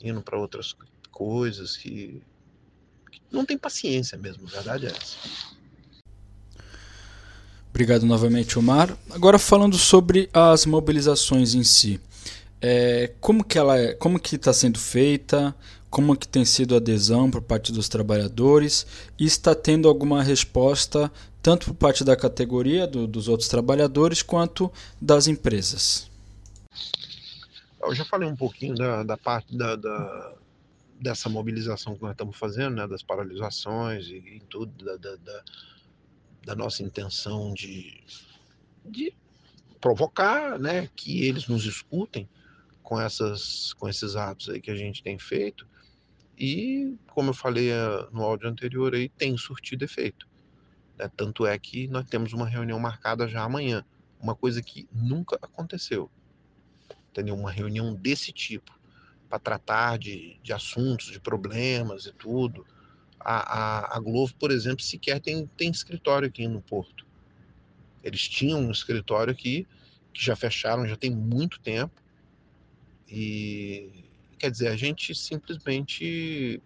[0.00, 0.74] indo para outras
[1.10, 2.22] coisas que,
[3.10, 5.18] que, não tem paciência mesmo, a verdade é essa.
[7.68, 8.96] Obrigado novamente, Omar.
[9.10, 12.00] Agora falando sobre as mobilizações em si.
[12.60, 15.54] É, como que ela é, como que está sendo feita,
[15.90, 18.86] como que tem sido a adesão por parte dos trabalhadores
[19.18, 24.72] e está tendo alguma resposta tanto por parte da categoria do, dos outros trabalhadores quanto
[25.00, 26.10] das empresas.
[27.82, 30.34] Eu já falei um pouquinho da, da parte da, da,
[31.00, 35.16] dessa mobilização que nós estamos fazendo, né, das paralisações e, e tudo, da,
[36.44, 38.00] da, nossa intenção de,
[38.84, 39.12] de
[39.80, 42.28] provocar, né, que eles nos escutem
[42.82, 45.66] com essas com esses atos aí que a gente tem feito
[46.36, 50.26] e como eu falei eh, no áudio anterior aí tem surtido efeito.
[51.02, 51.10] Né?
[51.16, 53.84] Tanto é que nós temos uma reunião marcada já amanhã,
[54.20, 56.08] uma coisa que nunca aconteceu,
[57.10, 57.34] entendeu?
[57.34, 58.72] Uma reunião desse tipo
[59.28, 62.64] para tratar de, de assuntos, de problemas e tudo.
[63.18, 67.04] A, a, a, Globo, por exemplo, sequer tem, tem escritório aqui no Porto.
[68.04, 69.66] Eles tinham um escritório aqui,
[70.12, 72.00] que já fecharam, já tem muito tempo.
[73.08, 74.04] E
[74.38, 76.60] quer dizer, a gente simplesmente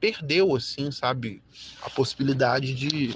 [0.00, 1.42] perdeu, assim, sabe,
[1.82, 3.14] a possibilidade de,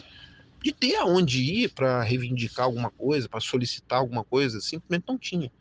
[0.62, 5.52] de ter aonde ir para reivindicar alguma coisa, para solicitar alguma coisa, simplesmente não tinha.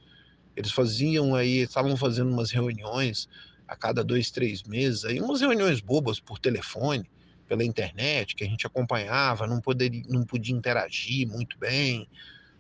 [0.56, 3.28] Eles faziam aí, estavam fazendo umas reuniões
[3.68, 7.10] a cada dois, três meses, aí umas reuniões bobas por telefone,
[7.48, 12.08] pela internet, que a gente acompanhava, não, poderia, não podia interagir muito bem,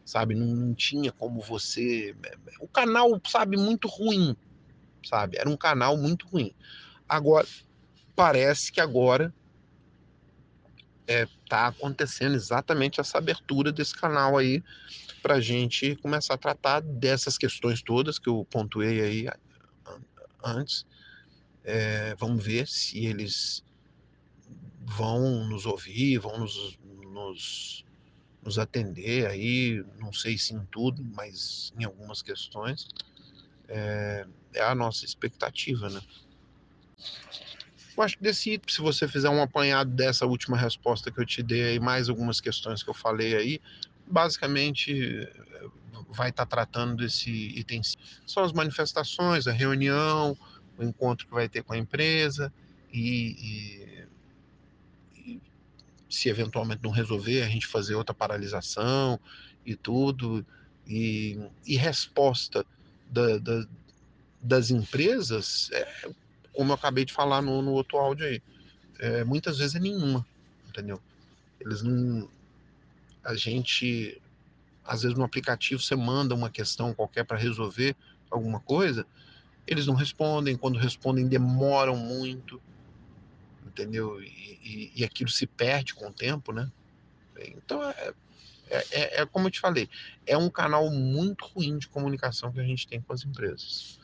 [0.06, 0.36] sabe?
[0.36, 2.16] Não, não tinha como você.
[2.60, 4.36] O canal, sabe, muito ruim,
[5.06, 5.38] sabe?
[5.38, 6.54] Era um canal muito ruim.
[7.08, 7.46] Agora,
[8.18, 9.32] parece que agora
[11.02, 14.64] está é, tá acontecendo exatamente essa abertura desse canal aí
[15.22, 19.28] para a gente começar a tratar dessas questões todas que eu pontuei aí
[20.44, 20.84] antes.
[21.64, 23.64] É, vamos ver se eles
[24.82, 27.86] vão nos ouvir, vão nos, nos,
[28.42, 32.88] nos atender aí, não sei se em tudo, mas em algumas questões.
[33.68, 34.26] É,
[34.56, 36.02] é a nossa expectativa, né?
[37.98, 41.42] Eu acho que desse, se você fizer um apanhado dessa última resposta que eu te
[41.42, 43.62] dei aí, mais algumas questões que eu falei aí,
[44.06, 45.28] basicamente
[46.10, 47.82] vai estar tá tratando desse item.
[48.28, 50.38] São as manifestações, a reunião,
[50.78, 52.54] o encontro que vai ter com a empresa
[52.94, 54.06] e,
[55.16, 55.42] e, e
[56.08, 59.20] se eventualmente não resolver, a gente fazer outra paralisação
[59.66, 60.46] e tudo.
[60.86, 62.64] E, e resposta
[63.10, 63.66] da, da,
[64.40, 66.10] das empresas é
[66.58, 68.42] como eu acabei de falar no, no outro áudio aí.
[68.98, 70.26] É, muitas vezes é nenhuma,
[70.68, 71.00] entendeu?
[71.60, 72.28] Eles não.
[73.24, 74.20] A gente.
[74.84, 77.96] Às vezes no aplicativo você manda uma questão qualquer para resolver
[78.32, 79.06] alguma coisa,
[79.68, 82.60] eles não respondem, quando respondem demoram muito,
[83.66, 84.22] entendeu?
[84.24, 84.28] E,
[84.64, 86.72] e, e aquilo se perde com o tempo, né?
[87.38, 88.14] Então é,
[88.70, 89.90] é, é, é, como eu te falei,
[90.26, 94.00] é um canal muito ruim de comunicação que a gente tem com as empresas.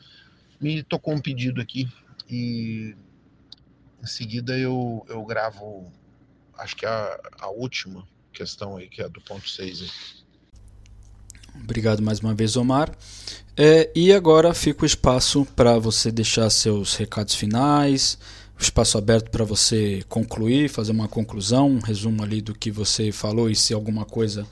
[0.60, 1.88] Me tocou um pedido aqui
[2.28, 2.96] e
[4.02, 5.90] em seguida eu, eu gravo,
[6.58, 10.24] acho que a, a última questão aí, que é do ponto 6
[11.62, 12.92] Obrigado mais uma vez, Omar.
[13.56, 18.18] É, e agora fica o espaço para você deixar seus recados finais,
[18.58, 23.12] o espaço aberto para você concluir, fazer uma conclusão, um resumo ali do que você
[23.12, 24.44] falou e se alguma coisa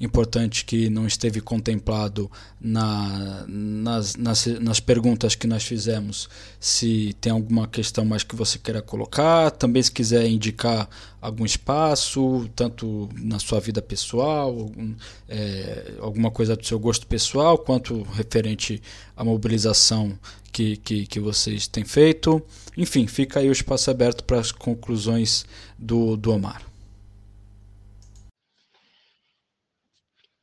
[0.00, 2.30] importante que não esteve contemplado
[2.60, 6.28] na, nas, nas, nas perguntas que nós fizemos,
[6.60, 10.88] se tem alguma questão mais que você queira colocar, também se quiser indicar
[11.20, 14.94] algum espaço, tanto na sua vida pessoal, algum,
[15.28, 18.82] é, alguma coisa do seu gosto pessoal, quanto referente
[19.16, 20.18] à mobilização
[20.52, 22.42] que, que, que vocês têm feito.
[22.76, 25.44] Enfim, fica aí o espaço aberto para as conclusões
[25.78, 26.62] do, do Omar.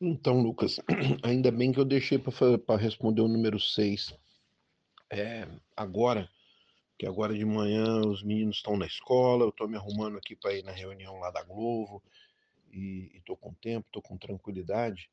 [0.06, 0.82] Então, Lucas,
[1.24, 4.14] ainda bem que eu deixei para responder o número 6
[5.10, 6.30] é, agora,
[7.00, 10.54] que agora de manhã os meninos estão na escola, eu estou me arrumando aqui para
[10.54, 12.04] ir na reunião lá da Globo
[12.70, 15.10] e estou com tempo, estou com tranquilidade.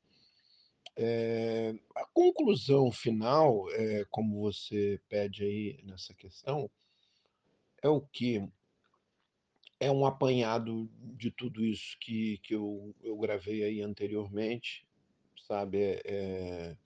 [0.96, 6.68] É, a conclusão final, é, como você pede aí nessa questão,
[7.80, 8.42] é o que?
[9.80, 14.86] É um apanhado de tudo isso que, que eu, eu gravei aí anteriormente,
[15.48, 16.00] sabe?
[16.04, 16.76] É,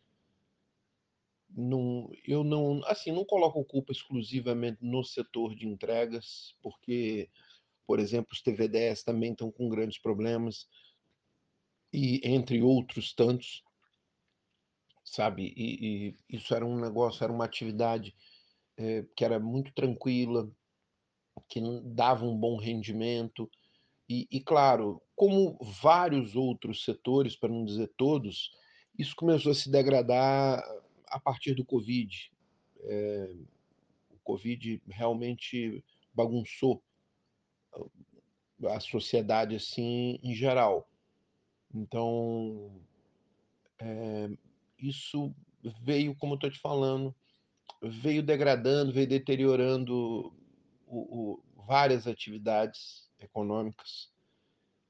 [1.51, 7.29] não, eu não, assim, não coloco culpa exclusivamente no setor de entregas, porque,
[7.87, 10.69] por exemplo, os TVDs também estão com grandes problemas,
[11.93, 13.63] e entre outros tantos,
[15.05, 15.53] sabe?
[15.57, 18.15] E, e isso era um negócio, era uma atividade
[18.77, 20.51] é, que era muito tranquila,
[21.49, 23.51] que dava um bom rendimento.
[24.09, 28.53] E, e, claro, como vários outros setores, para não dizer todos,
[28.99, 30.63] isso começou a se degradar
[31.07, 32.33] a partir do Covid.
[32.81, 33.35] É,
[34.11, 36.83] o Covid realmente bagunçou
[38.67, 40.89] a sociedade assim em geral.
[41.75, 42.81] Então,
[43.79, 44.31] é,
[44.79, 45.35] isso
[45.83, 47.15] veio, como eu estou te falando,
[47.83, 50.33] veio degradando, veio deteriorando
[50.87, 54.13] o, o, várias atividades econômicas.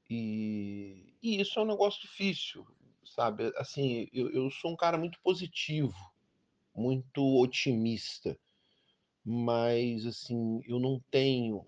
[0.09, 2.65] E, e, isso é um negócio difícil,
[3.03, 3.51] sabe?
[3.57, 5.95] Assim, eu, eu sou um cara muito positivo,
[6.75, 8.37] muito otimista,
[9.23, 11.65] mas assim, eu não tenho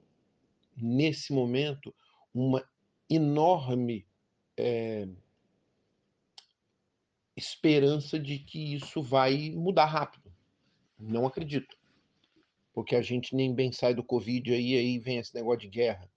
[0.76, 1.94] nesse momento
[2.34, 2.64] uma
[3.10, 4.06] enorme
[4.56, 5.08] é,
[7.36, 10.32] esperança de que isso vai mudar rápido.
[11.00, 11.78] Não acredito.
[12.78, 16.08] Porque a gente nem bem sai do Covid aí, aí vem esse negócio de guerra.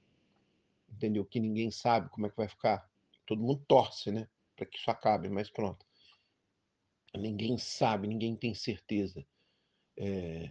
[0.92, 1.24] Entendeu?
[1.24, 2.86] Que ninguém sabe como é que vai ficar.
[3.24, 4.28] Todo mundo torce, né?
[4.54, 5.86] Para que isso acabe, mas pronto.
[7.16, 9.26] Ninguém sabe, ninguém tem certeza
[9.96, 10.50] é,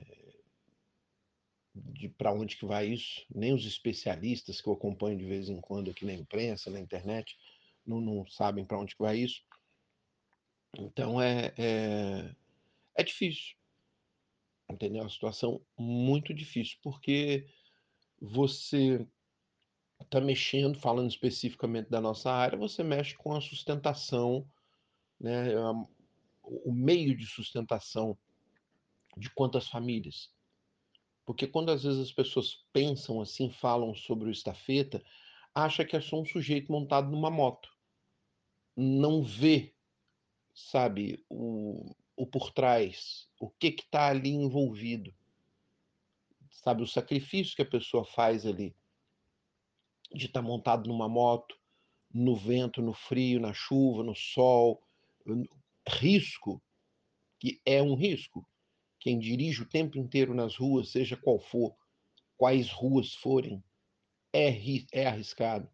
[1.75, 3.23] de para onde que vai isso.
[3.29, 7.37] Nem os especialistas que eu acompanho de vez em quando aqui na imprensa, na internet,
[7.85, 9.43] não, não sabem para onde que vai isso.
[10.75, 12.35] Então é, é,
[12.95, 13.58] é difícil,
[14.69, 15.01] entendeu?
[15.01, 17.47] É uma situação muito difícil, porque
[18.21, 19.05] você
[20.01, 24.49] está mexendo, falando especificamente da nossa área, você mexe com a sustentação,
[25.19, 25.53] né,
[26.43, 28.17] o meio de sustentação
[29.17, 30.33] de quantas famílias.
[31.25, 35.03] Porque quando às vezes as pessoas pensam assim, falam sobre o estafeta,
[35.53, 37.69] acha que é só um sujeito montado numa moto.
[38.75, 39.75] Não vê
[40.59, 45.15] sabe, o, o por trás, o que está ali envolvido,
[46.51, 48.75] sabe, o sacrifício que a pessoa faz ali
[50.13, 51.57] de estar tá montado numa moto,
[52.13, 54.83] no vento, no frio, na chuva, no sol,
[55.87, 56.61] risco,
[57.39, 58.45] que é um risco.
[58.99, 61.73] Quem dirige o tempo inteiro nas ruas, seja qual for,
[62.35, 63.63] quais ruas forem,
[64.33, 64.49] é,
[64.91, 65.69] é arriscado.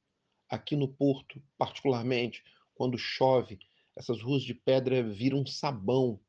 [0.47, 2.43] Aqui no Porto, particularmente,
[2.75, 3.57] quando chove,
[3.95, 6.19] essas ruas de pedra viram sabão.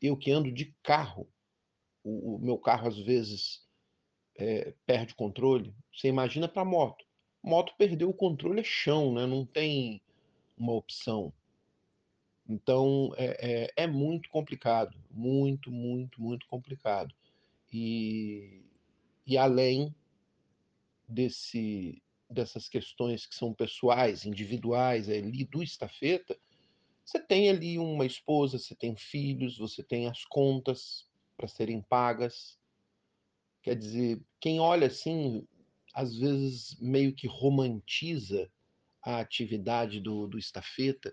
[0.00, 1.28] Eu que ando de carro,
[2.04, 3.66] o, o meu carro às vezes
[4.36, 5.74] é, perde controle.
[5.92, 7.04] Você imagina para moto.
[7.42, 9.26] Moto perdeu o controle é chão, né?
[9.26, 10.00] Não tem
[10.56, 11.32] uma opção.
[12.48, 17.14] Então é, é, é muito complicado, muito, muito, muito complicado.
[17.72, 18.62] E,
[19.26, 19.94] e além
[21.06, 26.38] desse, dessas questões que são pessoais, individuais, ali do estafeta,
[27.08, 32.58] você tem ali uma esposa, você tem filhos, você tem as contas para serem pagas.
[33.62, 35.48] Quer dizer, quem olha assim,
[35.94, 38.52] às vezes meio que romantiza
[39.02, 41.10] a atividade do, do estafeta,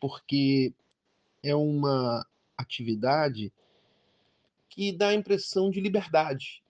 [0.00, 0.72] porque
[1.42, 2.24] é uma
[2.56, 3.52] atividade
[4.68, 6.61] que dá a impressão de liberdade,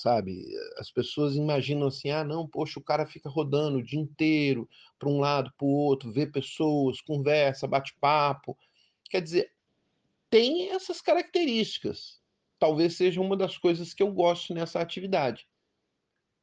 [0.00, 0.44] sabe?
[0.78, 5.08] As pessoas imaginam assim: ah, não, poxa, o cara fica rodando o dia inteiro para
[5.08, 8.56] um lado, para o outro, vê pessoas, conversa, bate papo.
[9.10, 9.52] Quer dizer,
[10.30, 12.20] tem essas características.
[12.58, 15.46] Talvez seja uma das coisas que eu gosto nessa atividade.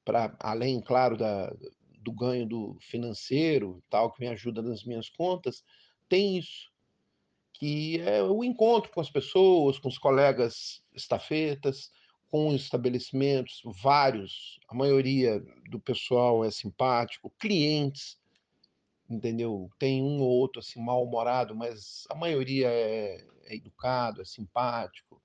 [0.04, 1.54] Para além, claro, da,
[2.00, 5.64] do ganho do financeiro, tal, que me ajuda nas minhas contas,
[6.08, 6.72] tem isso
[7.54, 11.90] que é o encontro com as pessoas, com os colegas estafetas,
[12.30, 18.20] com estabelecimentos, vários, a maioria do pessoal é simpático, clientes,
[19.10, 19.70] entendeu?
[19.80, 25.22] Tem um ou outro assim mal-humorado, mas a maioria é, é educado, é simpático.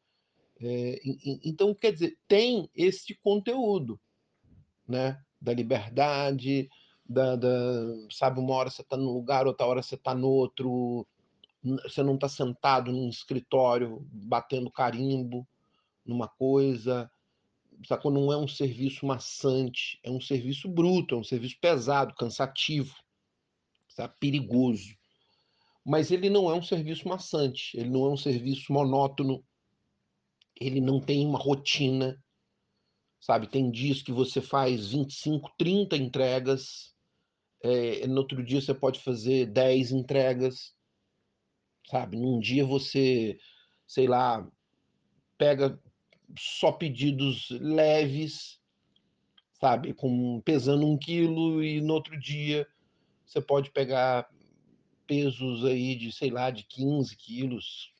[0.62, 1.00] É,
[1.44, 3.98] então, quer dizer, tem esse conteúdo,
[4.86, 5.20] né?
[5.40, 6.68] Da liberdade,
[7.08, 7.50] da, da
[8.10, 11.06] sabe, uma hora você está num lugar, outra hora você está no outro,
[11.82, 15.46] você não está sentado num escritório batendo carimbo,
[16.04, 17.10] numa coisa,
[17.86, 18.10] sacou?
[18.10, 22.94] Não é um serviço maçante, é um serviço bruto, é um serviço pesado, cansativo,
[23.88, 24.14] sabe?
[24.18, 24.94] perigoso.
[25.84, 29.44] Mas ele não é um serviço maçante, ele não é um serviço monótono,
[30.60, 32.22] ele não tem uma rotina,
[33.18, 33.46] sabe?
[33.46, 36.94] Tem dias que você faz 25, 30 entregas,
[37.62, 40.74] é, no outro dia você pode fazer 10 entregas,
[41.90, 42.16] sabe?
[42.16, 43.38] Num dia você,
[43.86, 44.46] sei lá,
[45.36, 45.80] pega
[46.38, 48.60] só pedidos leves,
[49.60, 52.66] sabe, com pesando um quilo e no outro dia
[53.26, 54.28] você pode pegar
[55.06, 57.92] pesos aí de, sei lá, de 15 quilos,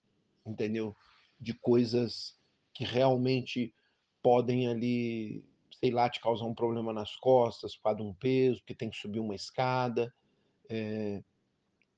[0.46, 0.96] entendeu?
[1.38, 2.36] De coisas
[2.72, 3.74] que realmente
[4.22, 5.44] podem ali,
[5.78, 8.90] sei lá, te causar um problema nas costas por causa de um peso, que tem
[8.90, 10.12] que subir uma escada.
[10.68, 11.22] É,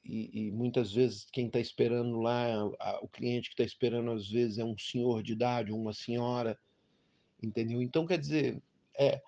[0.04, 2.46] e, e, muitas vezes quem está esperando lá,
[2.80, 6.58] a, o cliente que está esperando às vezes é um senhor de idade uma senhora,
[7.42, 7.80] entendeu?
[7.80, 8.60] Então, quer dizer,
[8.98, 9.22] é,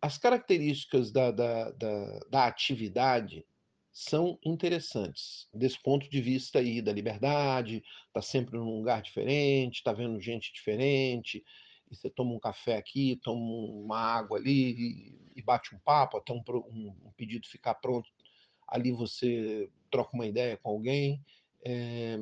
[0.00, 3.44] as características da, da, da, da atividade
[3.92, 9.92] são interessantes, desse ponto de vista aí da liberdade, tá sempre num lugar diferente, tá
[9.92, 11.44] vendo gente diferente,
[11.90, 16.18] e você toma um café aqui, toma uma água ali e, e bate um papo
[16.18, 18.10] até um, um, um pedido ficar pronto
[18.66, 21.24] ali você troca uma ideia com alguém.
[21.64, 22.18] É,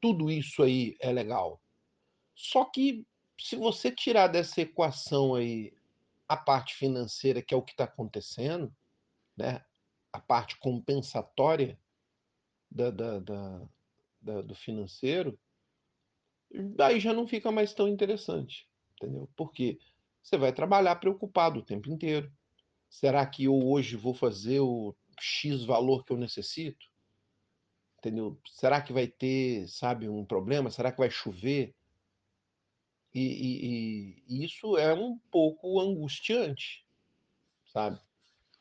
[0.00, 1.60] tudo isso aí é legal.
[2.36, 3.04] Só que
[3.38, 5.74] se você tirar dessa equação aí
[6.28, 8.72] a parte financeira, que é o que está acontecendo,
[9.36, 9.64] né?
[10.12, 11.78] a parte compensatória
[12.70, 13.62] da, da, da,
[14.22, 15.38] da, do financeiro,
[16.76, 19.28] daí já não fica mais tão interessante, entendeu?
[19.36, 19.78] Porque
[20.22, 22.32] você vai trabalhar preocupado o tempo inteiro.
[22.88, 26.89] Será que eu hoje vou fazer o X valor que eu necessito?
[28.00, 28.40] Entendeu?
[28.46, 30.70] Será que vai ter, sabe, um problema?
[30.70, 31.74] Será que vai chover?
[33.14, 36.86] E, e, e isso é um pouco angustiante,
[37.70, 38.00] sabe?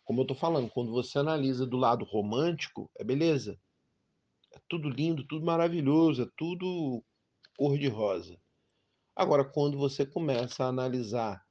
[0.03, 3.57] Como eu tô falando, quando você analisa do lado romântico, é beleza.
[4.51, 7.01] É tudo lindo, tudo maravilhoso, é tudo
[7.55, 8.37] cor-de-rosa.
[9.15, 11.47] Agora, quando você começa a analisar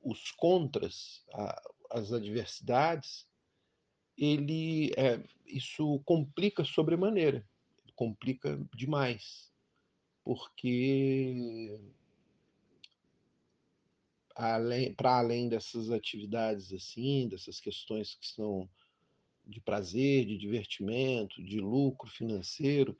[0.00, 3.26] os contras, a, as adversidades,
[4.16, 7.44] ele é, isso complica sobremaneira,
[7.94, 9.52] complica demais,
[10.24, 11.80] porque
[14.96, 18.68] para além dessas atividades assim, dessas questões que são
[19.46, 22.96] de prazer, de divertimento, de lucro financeiro,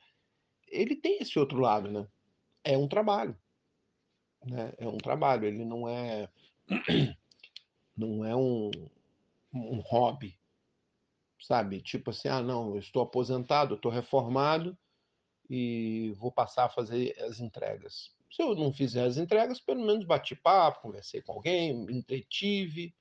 [0.69, 2.07] ele tem esse outro lado, né?
[2.62, 3.37] É um trabalho,
[4.45, 4.73] né?
[4.79, 5.47] É um trabalho.
[5.47, 6.29] Ele não é
[7.97, 8.71] não é um,
[9.53, 10.37] um hobby,
[11.47, 11.81] sabe?
[11.83, 14.77] Tipo assim, ah, não, eu estou aposentado, estou reformado
[15.49, 18.11] e vou passar a fazer as entregas.
[18.31, 22.95] Se eu não fizer as entregas, pelo menos bati papo, conversei com alguém, me entretive,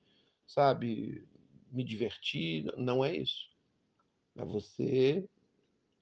[0.46, 1.26] sabe?
[1.72, 2.66] Me diverti.
[2.76, 3.48] Não é isso.
[4.36, 5.26] É você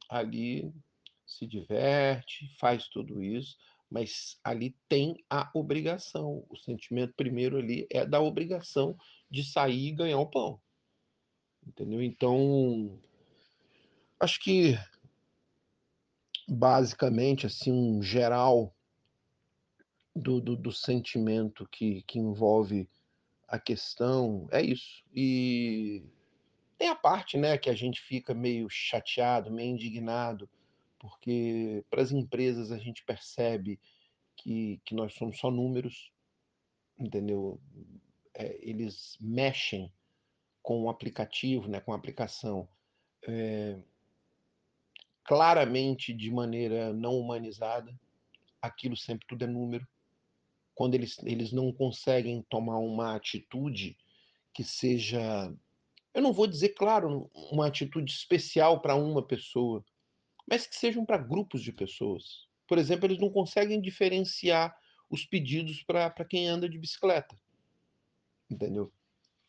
[0.08, 0.72] ali
[1.24, 3.56] se diverte, faz tudo isso,
[3.88, 6.44] mas ali tem a obrigação.
[6.50, 8.96] O sentimento primeiro ali é da obrigação
[9.30, 10.60] de sair e ganhar o pão.
[11.66, 12.02] Entendeu?
[12.02, 12.98] Então,
[14.18, 14.78] acho que
[16.48, 18.74] basicamente assim um geral
[20.14, 22.88] do, do, do sentimento que, que envolve
[23.48, 25.02] a questão, é isso.
[25.14, 26.02] E
[26.78, 30.48] tem a parte, né, que a gente fica meio chateado, meio indignado,
[30.98, 33.78] porque para as empresas a gente percebe
[34.36, 36.10] que, que nós somos só números,
[36.98, 37.60] entendeu?
[38.34, 39.92] É, eles mexem
[40.62, 42.68] com o aplicativo, né, com a aplicação,
[43.26, 43.78] é,
[45.24, 47.92] claramente de maneira não humanizada.
[48.60, 49.86] Aquilo sempre tudo é número
[50.74, 53.96] quando eles, eles não conseguem tomar uma atitude
[54.54, 55.54] que seja,
[56.14, 59.84] eu não vou dizer, claro, uma atitude especial para uma pessoa,
[60.48, 62.46] mas que sejam para grupos de pessoas.
[62.66, 64.76] Por exemplo, eles não conseguem diferenciar
[65.10, 67.36] os pedidos para quem anda de bicicleta.
[68.50, 68.92] Entendeu?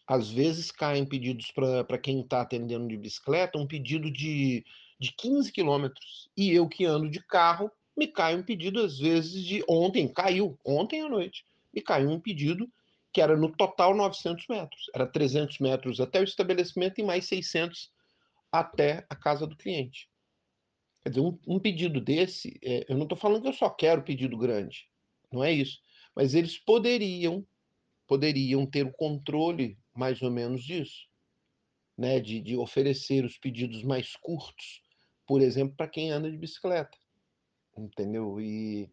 [0.07, 4.65] Às vezes caem pedidos para quem está atendendo de bicicleta, um pedido de,
[4.99, 6.29] de 15 quilômetros.
[6.35, 10.59] E eu que ando de carro, me cai um pedido, às vezes, de ontem, caiu,
[10.65, 12.69] ontem à noite, me caiu um pedido
[13.13, 14.89] que era no total 900 metros.
[14.93, 17.91] Era 300 metros até o estabelecimento e mais 600
[18.51, 20.09] até a casa do cliente.
[21.03, 24.03] Quer dizer, um, um pedido desse, é, eu não estou falando que eu só quero
[24.03, 24.87] pedido grande,
[25.31, 25.79] não é isso.
[26.15, 27.45] Mas eles poderiam,
[28.07, 31.07] poderiam ter o controle mais ou menos disso,
[31.97, 32.19] né?
[32.19, 34.81] de, de oferecer os pedidos mais curtos,
[35.25, 36.97] por exemplo, para quem anda de bicicleta
[37.77, 38.39] entendeu?
[38.39, 38.89] E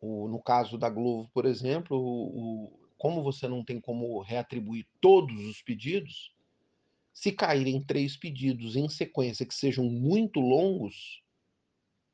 [0.00, 4.86] o, no caso da Globo, por exemplo, o, o, como você não tem como reatribuir
[5.00, 6.34] todos os pedidos,
[7.12, 11.22] se caírem três pedidos em sequência que sejam muito longos,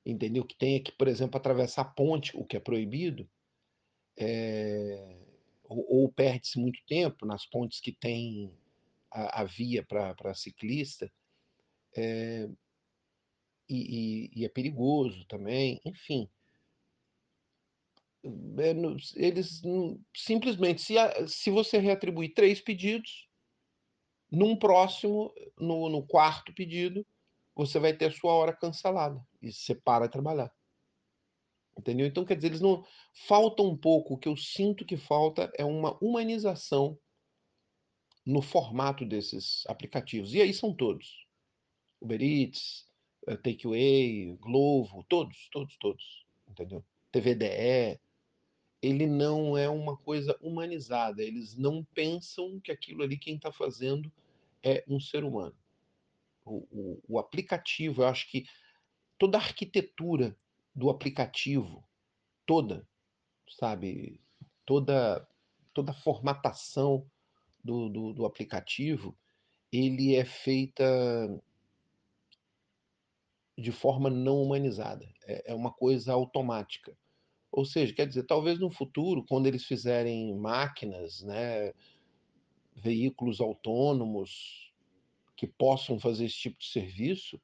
[0.04, 0.44] entendeu?
[0.44, 3.28] Que tenha que, por exemplo, atravessar a ponte, o que é proibido,
[4.16, 5.25] é,
[5.68, 8.52] ou, ou perde-se muito tempo nas pontes que tem
[9.10, 11.10] a, a via para ciclista,
[11.96, 12.48] é,
[13.68, 16.28] e, e, e é perigoso também, enfim.
[18.24, 18.72] É,
[19.14, 19.62] eles
[20.14, 20.94] simplesmente, se,
[21.28, 23.28] se você reatribuir três pedidos,
[24.30, 27.06] num próximo, no, no quarto pedido,
[27.54, 30.52] você vai ter a sua hora cancelada e você para trabalhar.
[31.78, 32.06] Entendeu?
[32.06, 32.84] Então, quer dizer, eles não.
[33.26, 36.98] Falta um pouco, o que eu sinto que falta é uma humanização
[38.24, 40.34] no formato desses aplicativos.
[40.34, 41.26] E aí são todos.
[42.00, 42.86] Uber Eats,
[43.26, 46.84] eh, Takeaway, Glovo, todos, todos, todos, entendeu?
[47.12, 48.00] TVDE,
[48.82, 54.12] ele não é uma coisa humanizada, eles não pensam que aquilo ali quem está fazendo
[54.62, 55.56] é um ser humano.
[56.44, 58.44] O, o, o, aplicativo, eu acho que
[59.18, 60.36] toda a arquitetura
[60.76, 61.82] do aplicativo,
[62.44, 62.86] toda,
[63.48, 64.20] sabe,
[64.66, 65.26] toda,
[65.72, 67.10] toda a formatação
[67.64, 69.16] do, do, do aplicativo,
[69.72, 70.84] ele é feita
[73.56, 75.08] de forma não humanizada.
[75.26, 76.96] É, é uma coisa automática.
[77.50, 81.72] Ou seja, quer dizer, talvez no futuro, quando eles fizerem máquinas, né,
[82.74, 84.70] veículos autônomos
[85.34, 87.40] que possam fazer esse tipo de serviço,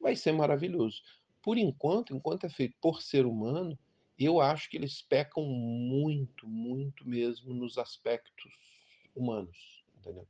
[0.00, 1.00] vai ser maravilhoso.
[1.46, 3.78] Por enquanto, enquanto é feito por ser humano,
[4.18, 8.52] eu acho que eles pecam muito, muito mesmo nos aspectos
[9.14, 10.26] humanos, entendeu?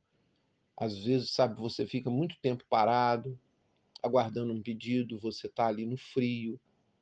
[0.77, 3.35] Às vezes, sabe, você fica muito tempo parado,
[4.03, 6.59] aguardando um pedido, você está ali no frio,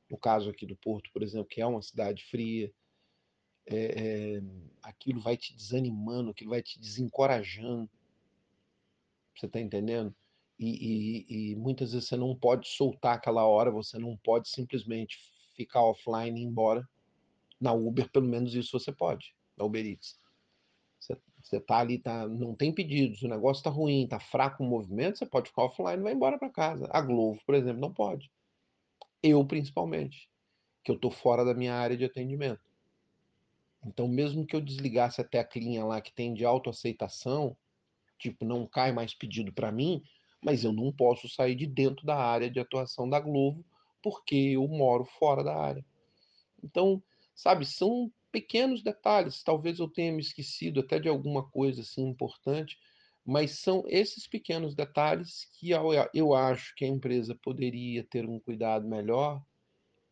[0.09, 2.73] no caso aqui do Porto, por exemplo, que é uma cidade fria,
[3.65, 4.43] é, é,
[4.81, 7.89] aquilo vai te desanimando, aquilo vai te desencorajando.
[9.35, 10.15] Você está entendendo?
[10.57, 15.17] E, e, e, muitas vezes você não pode soltar aquela hora, você não pode simplesmente
[15.55, 16.87] ficar offline e ir embora.
[17.59, 20.19] Na Uber, pelo menos isso você pode, na Uber Eats.
[20.99, 24.67] Você, você tá ali, tá, não tem pedidos, o negócio tá ruim, tá fraco o
[24.67, 26.87] movimento, você pode ficar offline e vai embora para casa.
[26.91, 28.31] A Globo, por exemplo, não pode.
[29.21, 30.29] Eu, principalmente,
[30.83, 32.61] que eu tô fora da minha área de atendimento.
[33.85, 37.55] Então, mesmo que eu desligasse a teclinha lá que tem de autoaceitação,
[38.17, 40.01] tipo, não cai mais pedido para mim,
[40.45, 43.65] mas eu não posso sair de dentro da área de atuação da Globo,
[43.99, 45.83] porque eu moro fora da área.
[46.63, 47.01] Então,
[47.33, 49.41] sabe, são pequenos detalhes.
[49.41, 52.77] Talvez eu tenha me esquecido até de alguma coisa assim importante,
[53.25, 55.71] mas são esses pequenos detalhes que
[56.13, 59.41] eu acho que a empresa poderia ter um cuidado melhor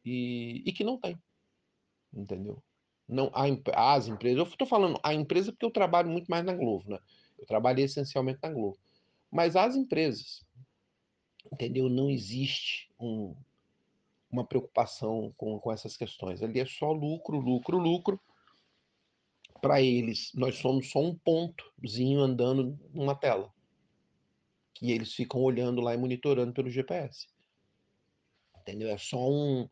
[0.03, 1.15] e, e que não tem.
[2.11, 2.57] Entendeu?
[3.07, 3.43] Não, a,
[3.95, 6.97] as empresas, eu estou falando a empresa porque eu trabalho muito mais na Globo, né?
[7.37, 8.79] Eu trabalhei essencialmente na Globo.
[9.33, 10.45] Mas as empresas,
[11.51, 11.89] entendeu?
[11.89, 13.35] Não existe um,
[14.29, 16.43] uma preocupação com, com essas questões.
[16.43, 18.21] Ali é só lucro, lucro, lucro
[19.59, 23.51] para eles, nós somos só um pontozinho andando numa tela.
[24.73, 27.27] Que eles ficam olhando lá e monitorando pelo GPS.
[28.59, 28.89] Entendeu?
[28.89, 29.67] É só um,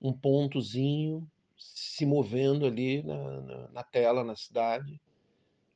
[0.00, 1.26] um pontozinho
[1.56, 5.00] se movendo ali na, na, na tela, na cidade.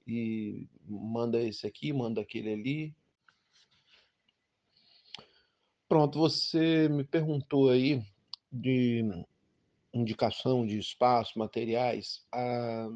[0.07, 2.95] E manda esse aqui, manda aquele ali.
[5.95, 8.03] Pronto, você me perguntou aí
[8.53, 9.05] de
[9.92, 12.26] indicação de espaço, materiais.
[12.32, 12.88] Ah,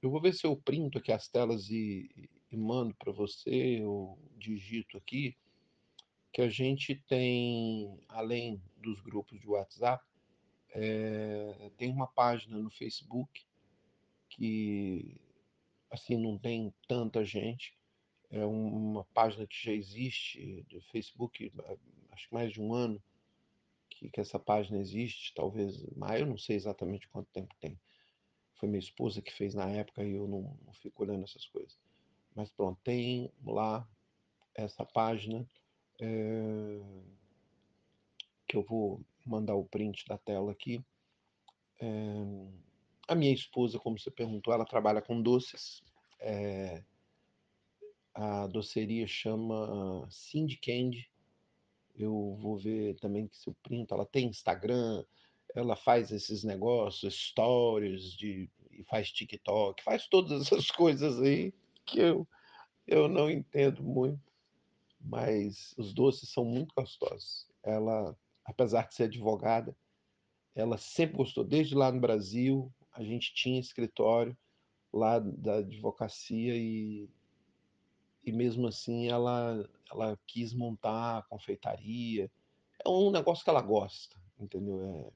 [0.00, 2.08] eu vou ver se eu printo aqui as telas e,
[2.48, 5.36] e mando para você, eu digito aqui,
[6.32, 10.00] que a gente tem, além dos grupos de WhatsApp,
[10.68, 13.44] é, tem uma página no Facebook
[14.28, 15.20] que,
[15.90, 17.76] assim, não tem tanta gente,
[18.30, 21.52] é uma página que já existe do Facebook,
[22.12, 23.02] acho que mais de um ano
[23.88, 27.78] que, que essa página existe, talvez mais, eu não sei exatamente quanto tempo tem
[28.60, 31.76] foi minha esposa que fez na época e eu não, não fico olhando essas coisas.
[32.34, 33.88] Mas pronto, tem lá
[34.54, 35.48] essa página
[35.98, 36.80] é,
[38.46, 40.84] que eu vou mandar o print da tela aqui.
[41.80, 41.88] É,
[43.08, 45.82] a minha esposa, como você perguntou, ela trabalha com doces.
[46.20, 46.84] É,
[48.14, 51.10] a doceria chama Cindy Candy.
[51.94, 53.94] Eu vou ver também que se eu printo.
[53.94, 55.04] Ela tem Instagram,
[55.54, 58.50] ela faz esses negócios, stories de
[58.88, 61.52] faz TikTok, faz todas essas coisas aí
[61.84, 62.26] que eu
[62.86, 64.20] eu não entendo muito,
[65.00, 67.48] mas os doces são muito gostosos.
[67.62, 69.76] Ela, apesar de ser advogada,
[70.56, 74.36] ela sempre gostou desde lá no Brasil, a gente tinha escritório
[74.92, 77.08] lá da advocacia e
[78.24, 82.30] e mesmo assim ela ela quis montar a confeitaria.
[82.84, 84.82] É um negócio que ela gosta, entendeu?
[84.84, 85.12] É,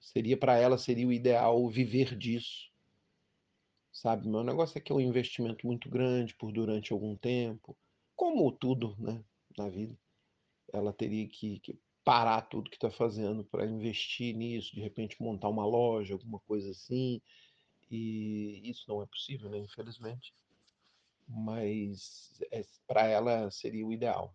[0.00, 2.70] Seria para ela seria o ideal viver disso.
[3.92, 7.76] Sabe, meu negócio é que é um investimento muito grande por durante algum tempo,
[8.14, 9.24] como tudo, né,
[9.56, 9.98] na vida.
[10.72, 15.48] Ela teria que, que parar tudo que está fazendo para investir nisso, de repente montar
[15.48, 17.20] uma loja, alguma coisa assim.
[17.90, 20.34] E isso não é possível, né, infelizmente.
[21.28, 24.34] Mas é, para ela seria o ideal.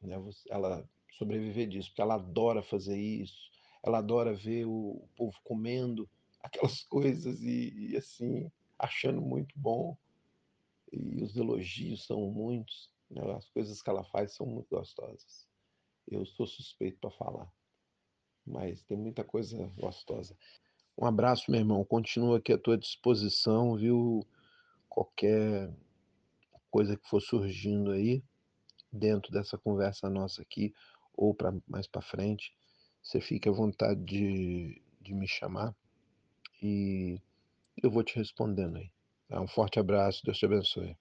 [0.00, 0.16] Né?
[0.48, 0.88] Ela
[1.18, 6.08] sobreviver disso, porque ela adora fazer isso ela adora ver o, povo comendo
[6.42, 9.96] aquelas coisas e, e, assim, achando muito bom.
[10.92, 13.22] E os elogios são muitos, né?
[13.34, 15.48] as coisas que ela faz são muito gostosas.
[16.06, 17.50] Eu sou suspeito para falar,
[18.46, 20.36] mas tem muita coisa gostosa.
[20.98, 21.84] Um abraço, meu irmão.
[21.84, 24.26] Continua aqui à tua disposição, viu?
[24.88, 25.72] Qualquer
[26.72, 28.24] coisa que for surgindo aí
[28.90, 30.72] dentro dessa conversa nossa aqui
[31.14, 32.50] ou para mais para frente,
[33.02, 35.74] você fique à vontade de, de me chamar
[36.62, 37.20] e
[37.82, 38.90] eu vou te respondendo aí.
[39.28, 39.40] Tá?
[39.40, 40.96] Um forte abraço, Deus te abençoe.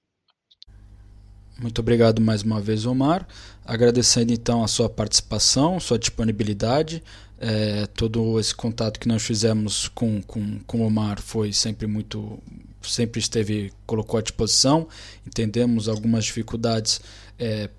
[1.60, 3.28] Muito obrigado mais uma vez, Omar.
[3.64, 7.04] Agradecendo então a sua participação, sua disponibilidade.
[7.38, 12.42] É, todo esse contato que nós fizemos com, com, com Omar foi sempre muito.
[12.84, 14.88] Sempre esteve, colocou à disposição.
[15.26, 17.02] Entendemos algumas dificuldades
[17.38, 17.70] é,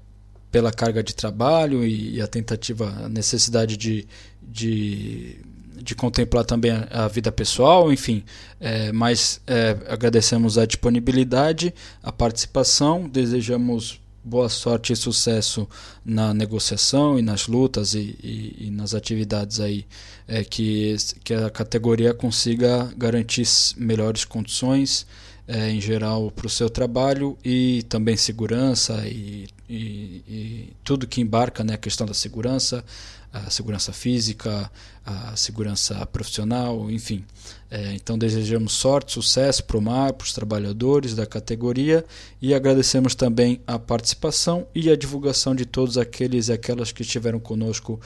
[0.51, 4.07] pela carga de trabalho e, e, a tentativa, a necessidade de,
[4.43, 5.41] de
[5.83, 8.23] de contemplar também a, a vida pessoal, enfim.
[8.61, 15.69] É, mas é, agradecemos a disponibilidade, a participação, desejamos boa sorte e sucesso
[16.05, 19.85] na negociação e nas lutas e, e, e nas atividades aí
[20.29, 23.47] é, que, que a categoria consiga garantir
[23.77, 25.07] melhores condições
[25.47, 31.21] é, em geral para o seu trabalho e também segurança e, e, e, tudo que
[31.21, 32.85] embarca né, a questão da segurança,
[33.33, 34.71] a segurança física,
[35.05, 37.25] a segurança profissional, enfim.
[37.71, 42.05] É, então desejamos sorte, sucesso para o mar, para os trabalhadores da categoria
[42.41, 47.41] e agradecemos também a participação e a divulgação de todos aqueles e aquelas que estiveram
[47.41, 47.99] conosco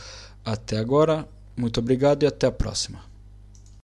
[0.45, 1.29] até agora.
[1.57, 3.16] Muito obrigado e até a próxima.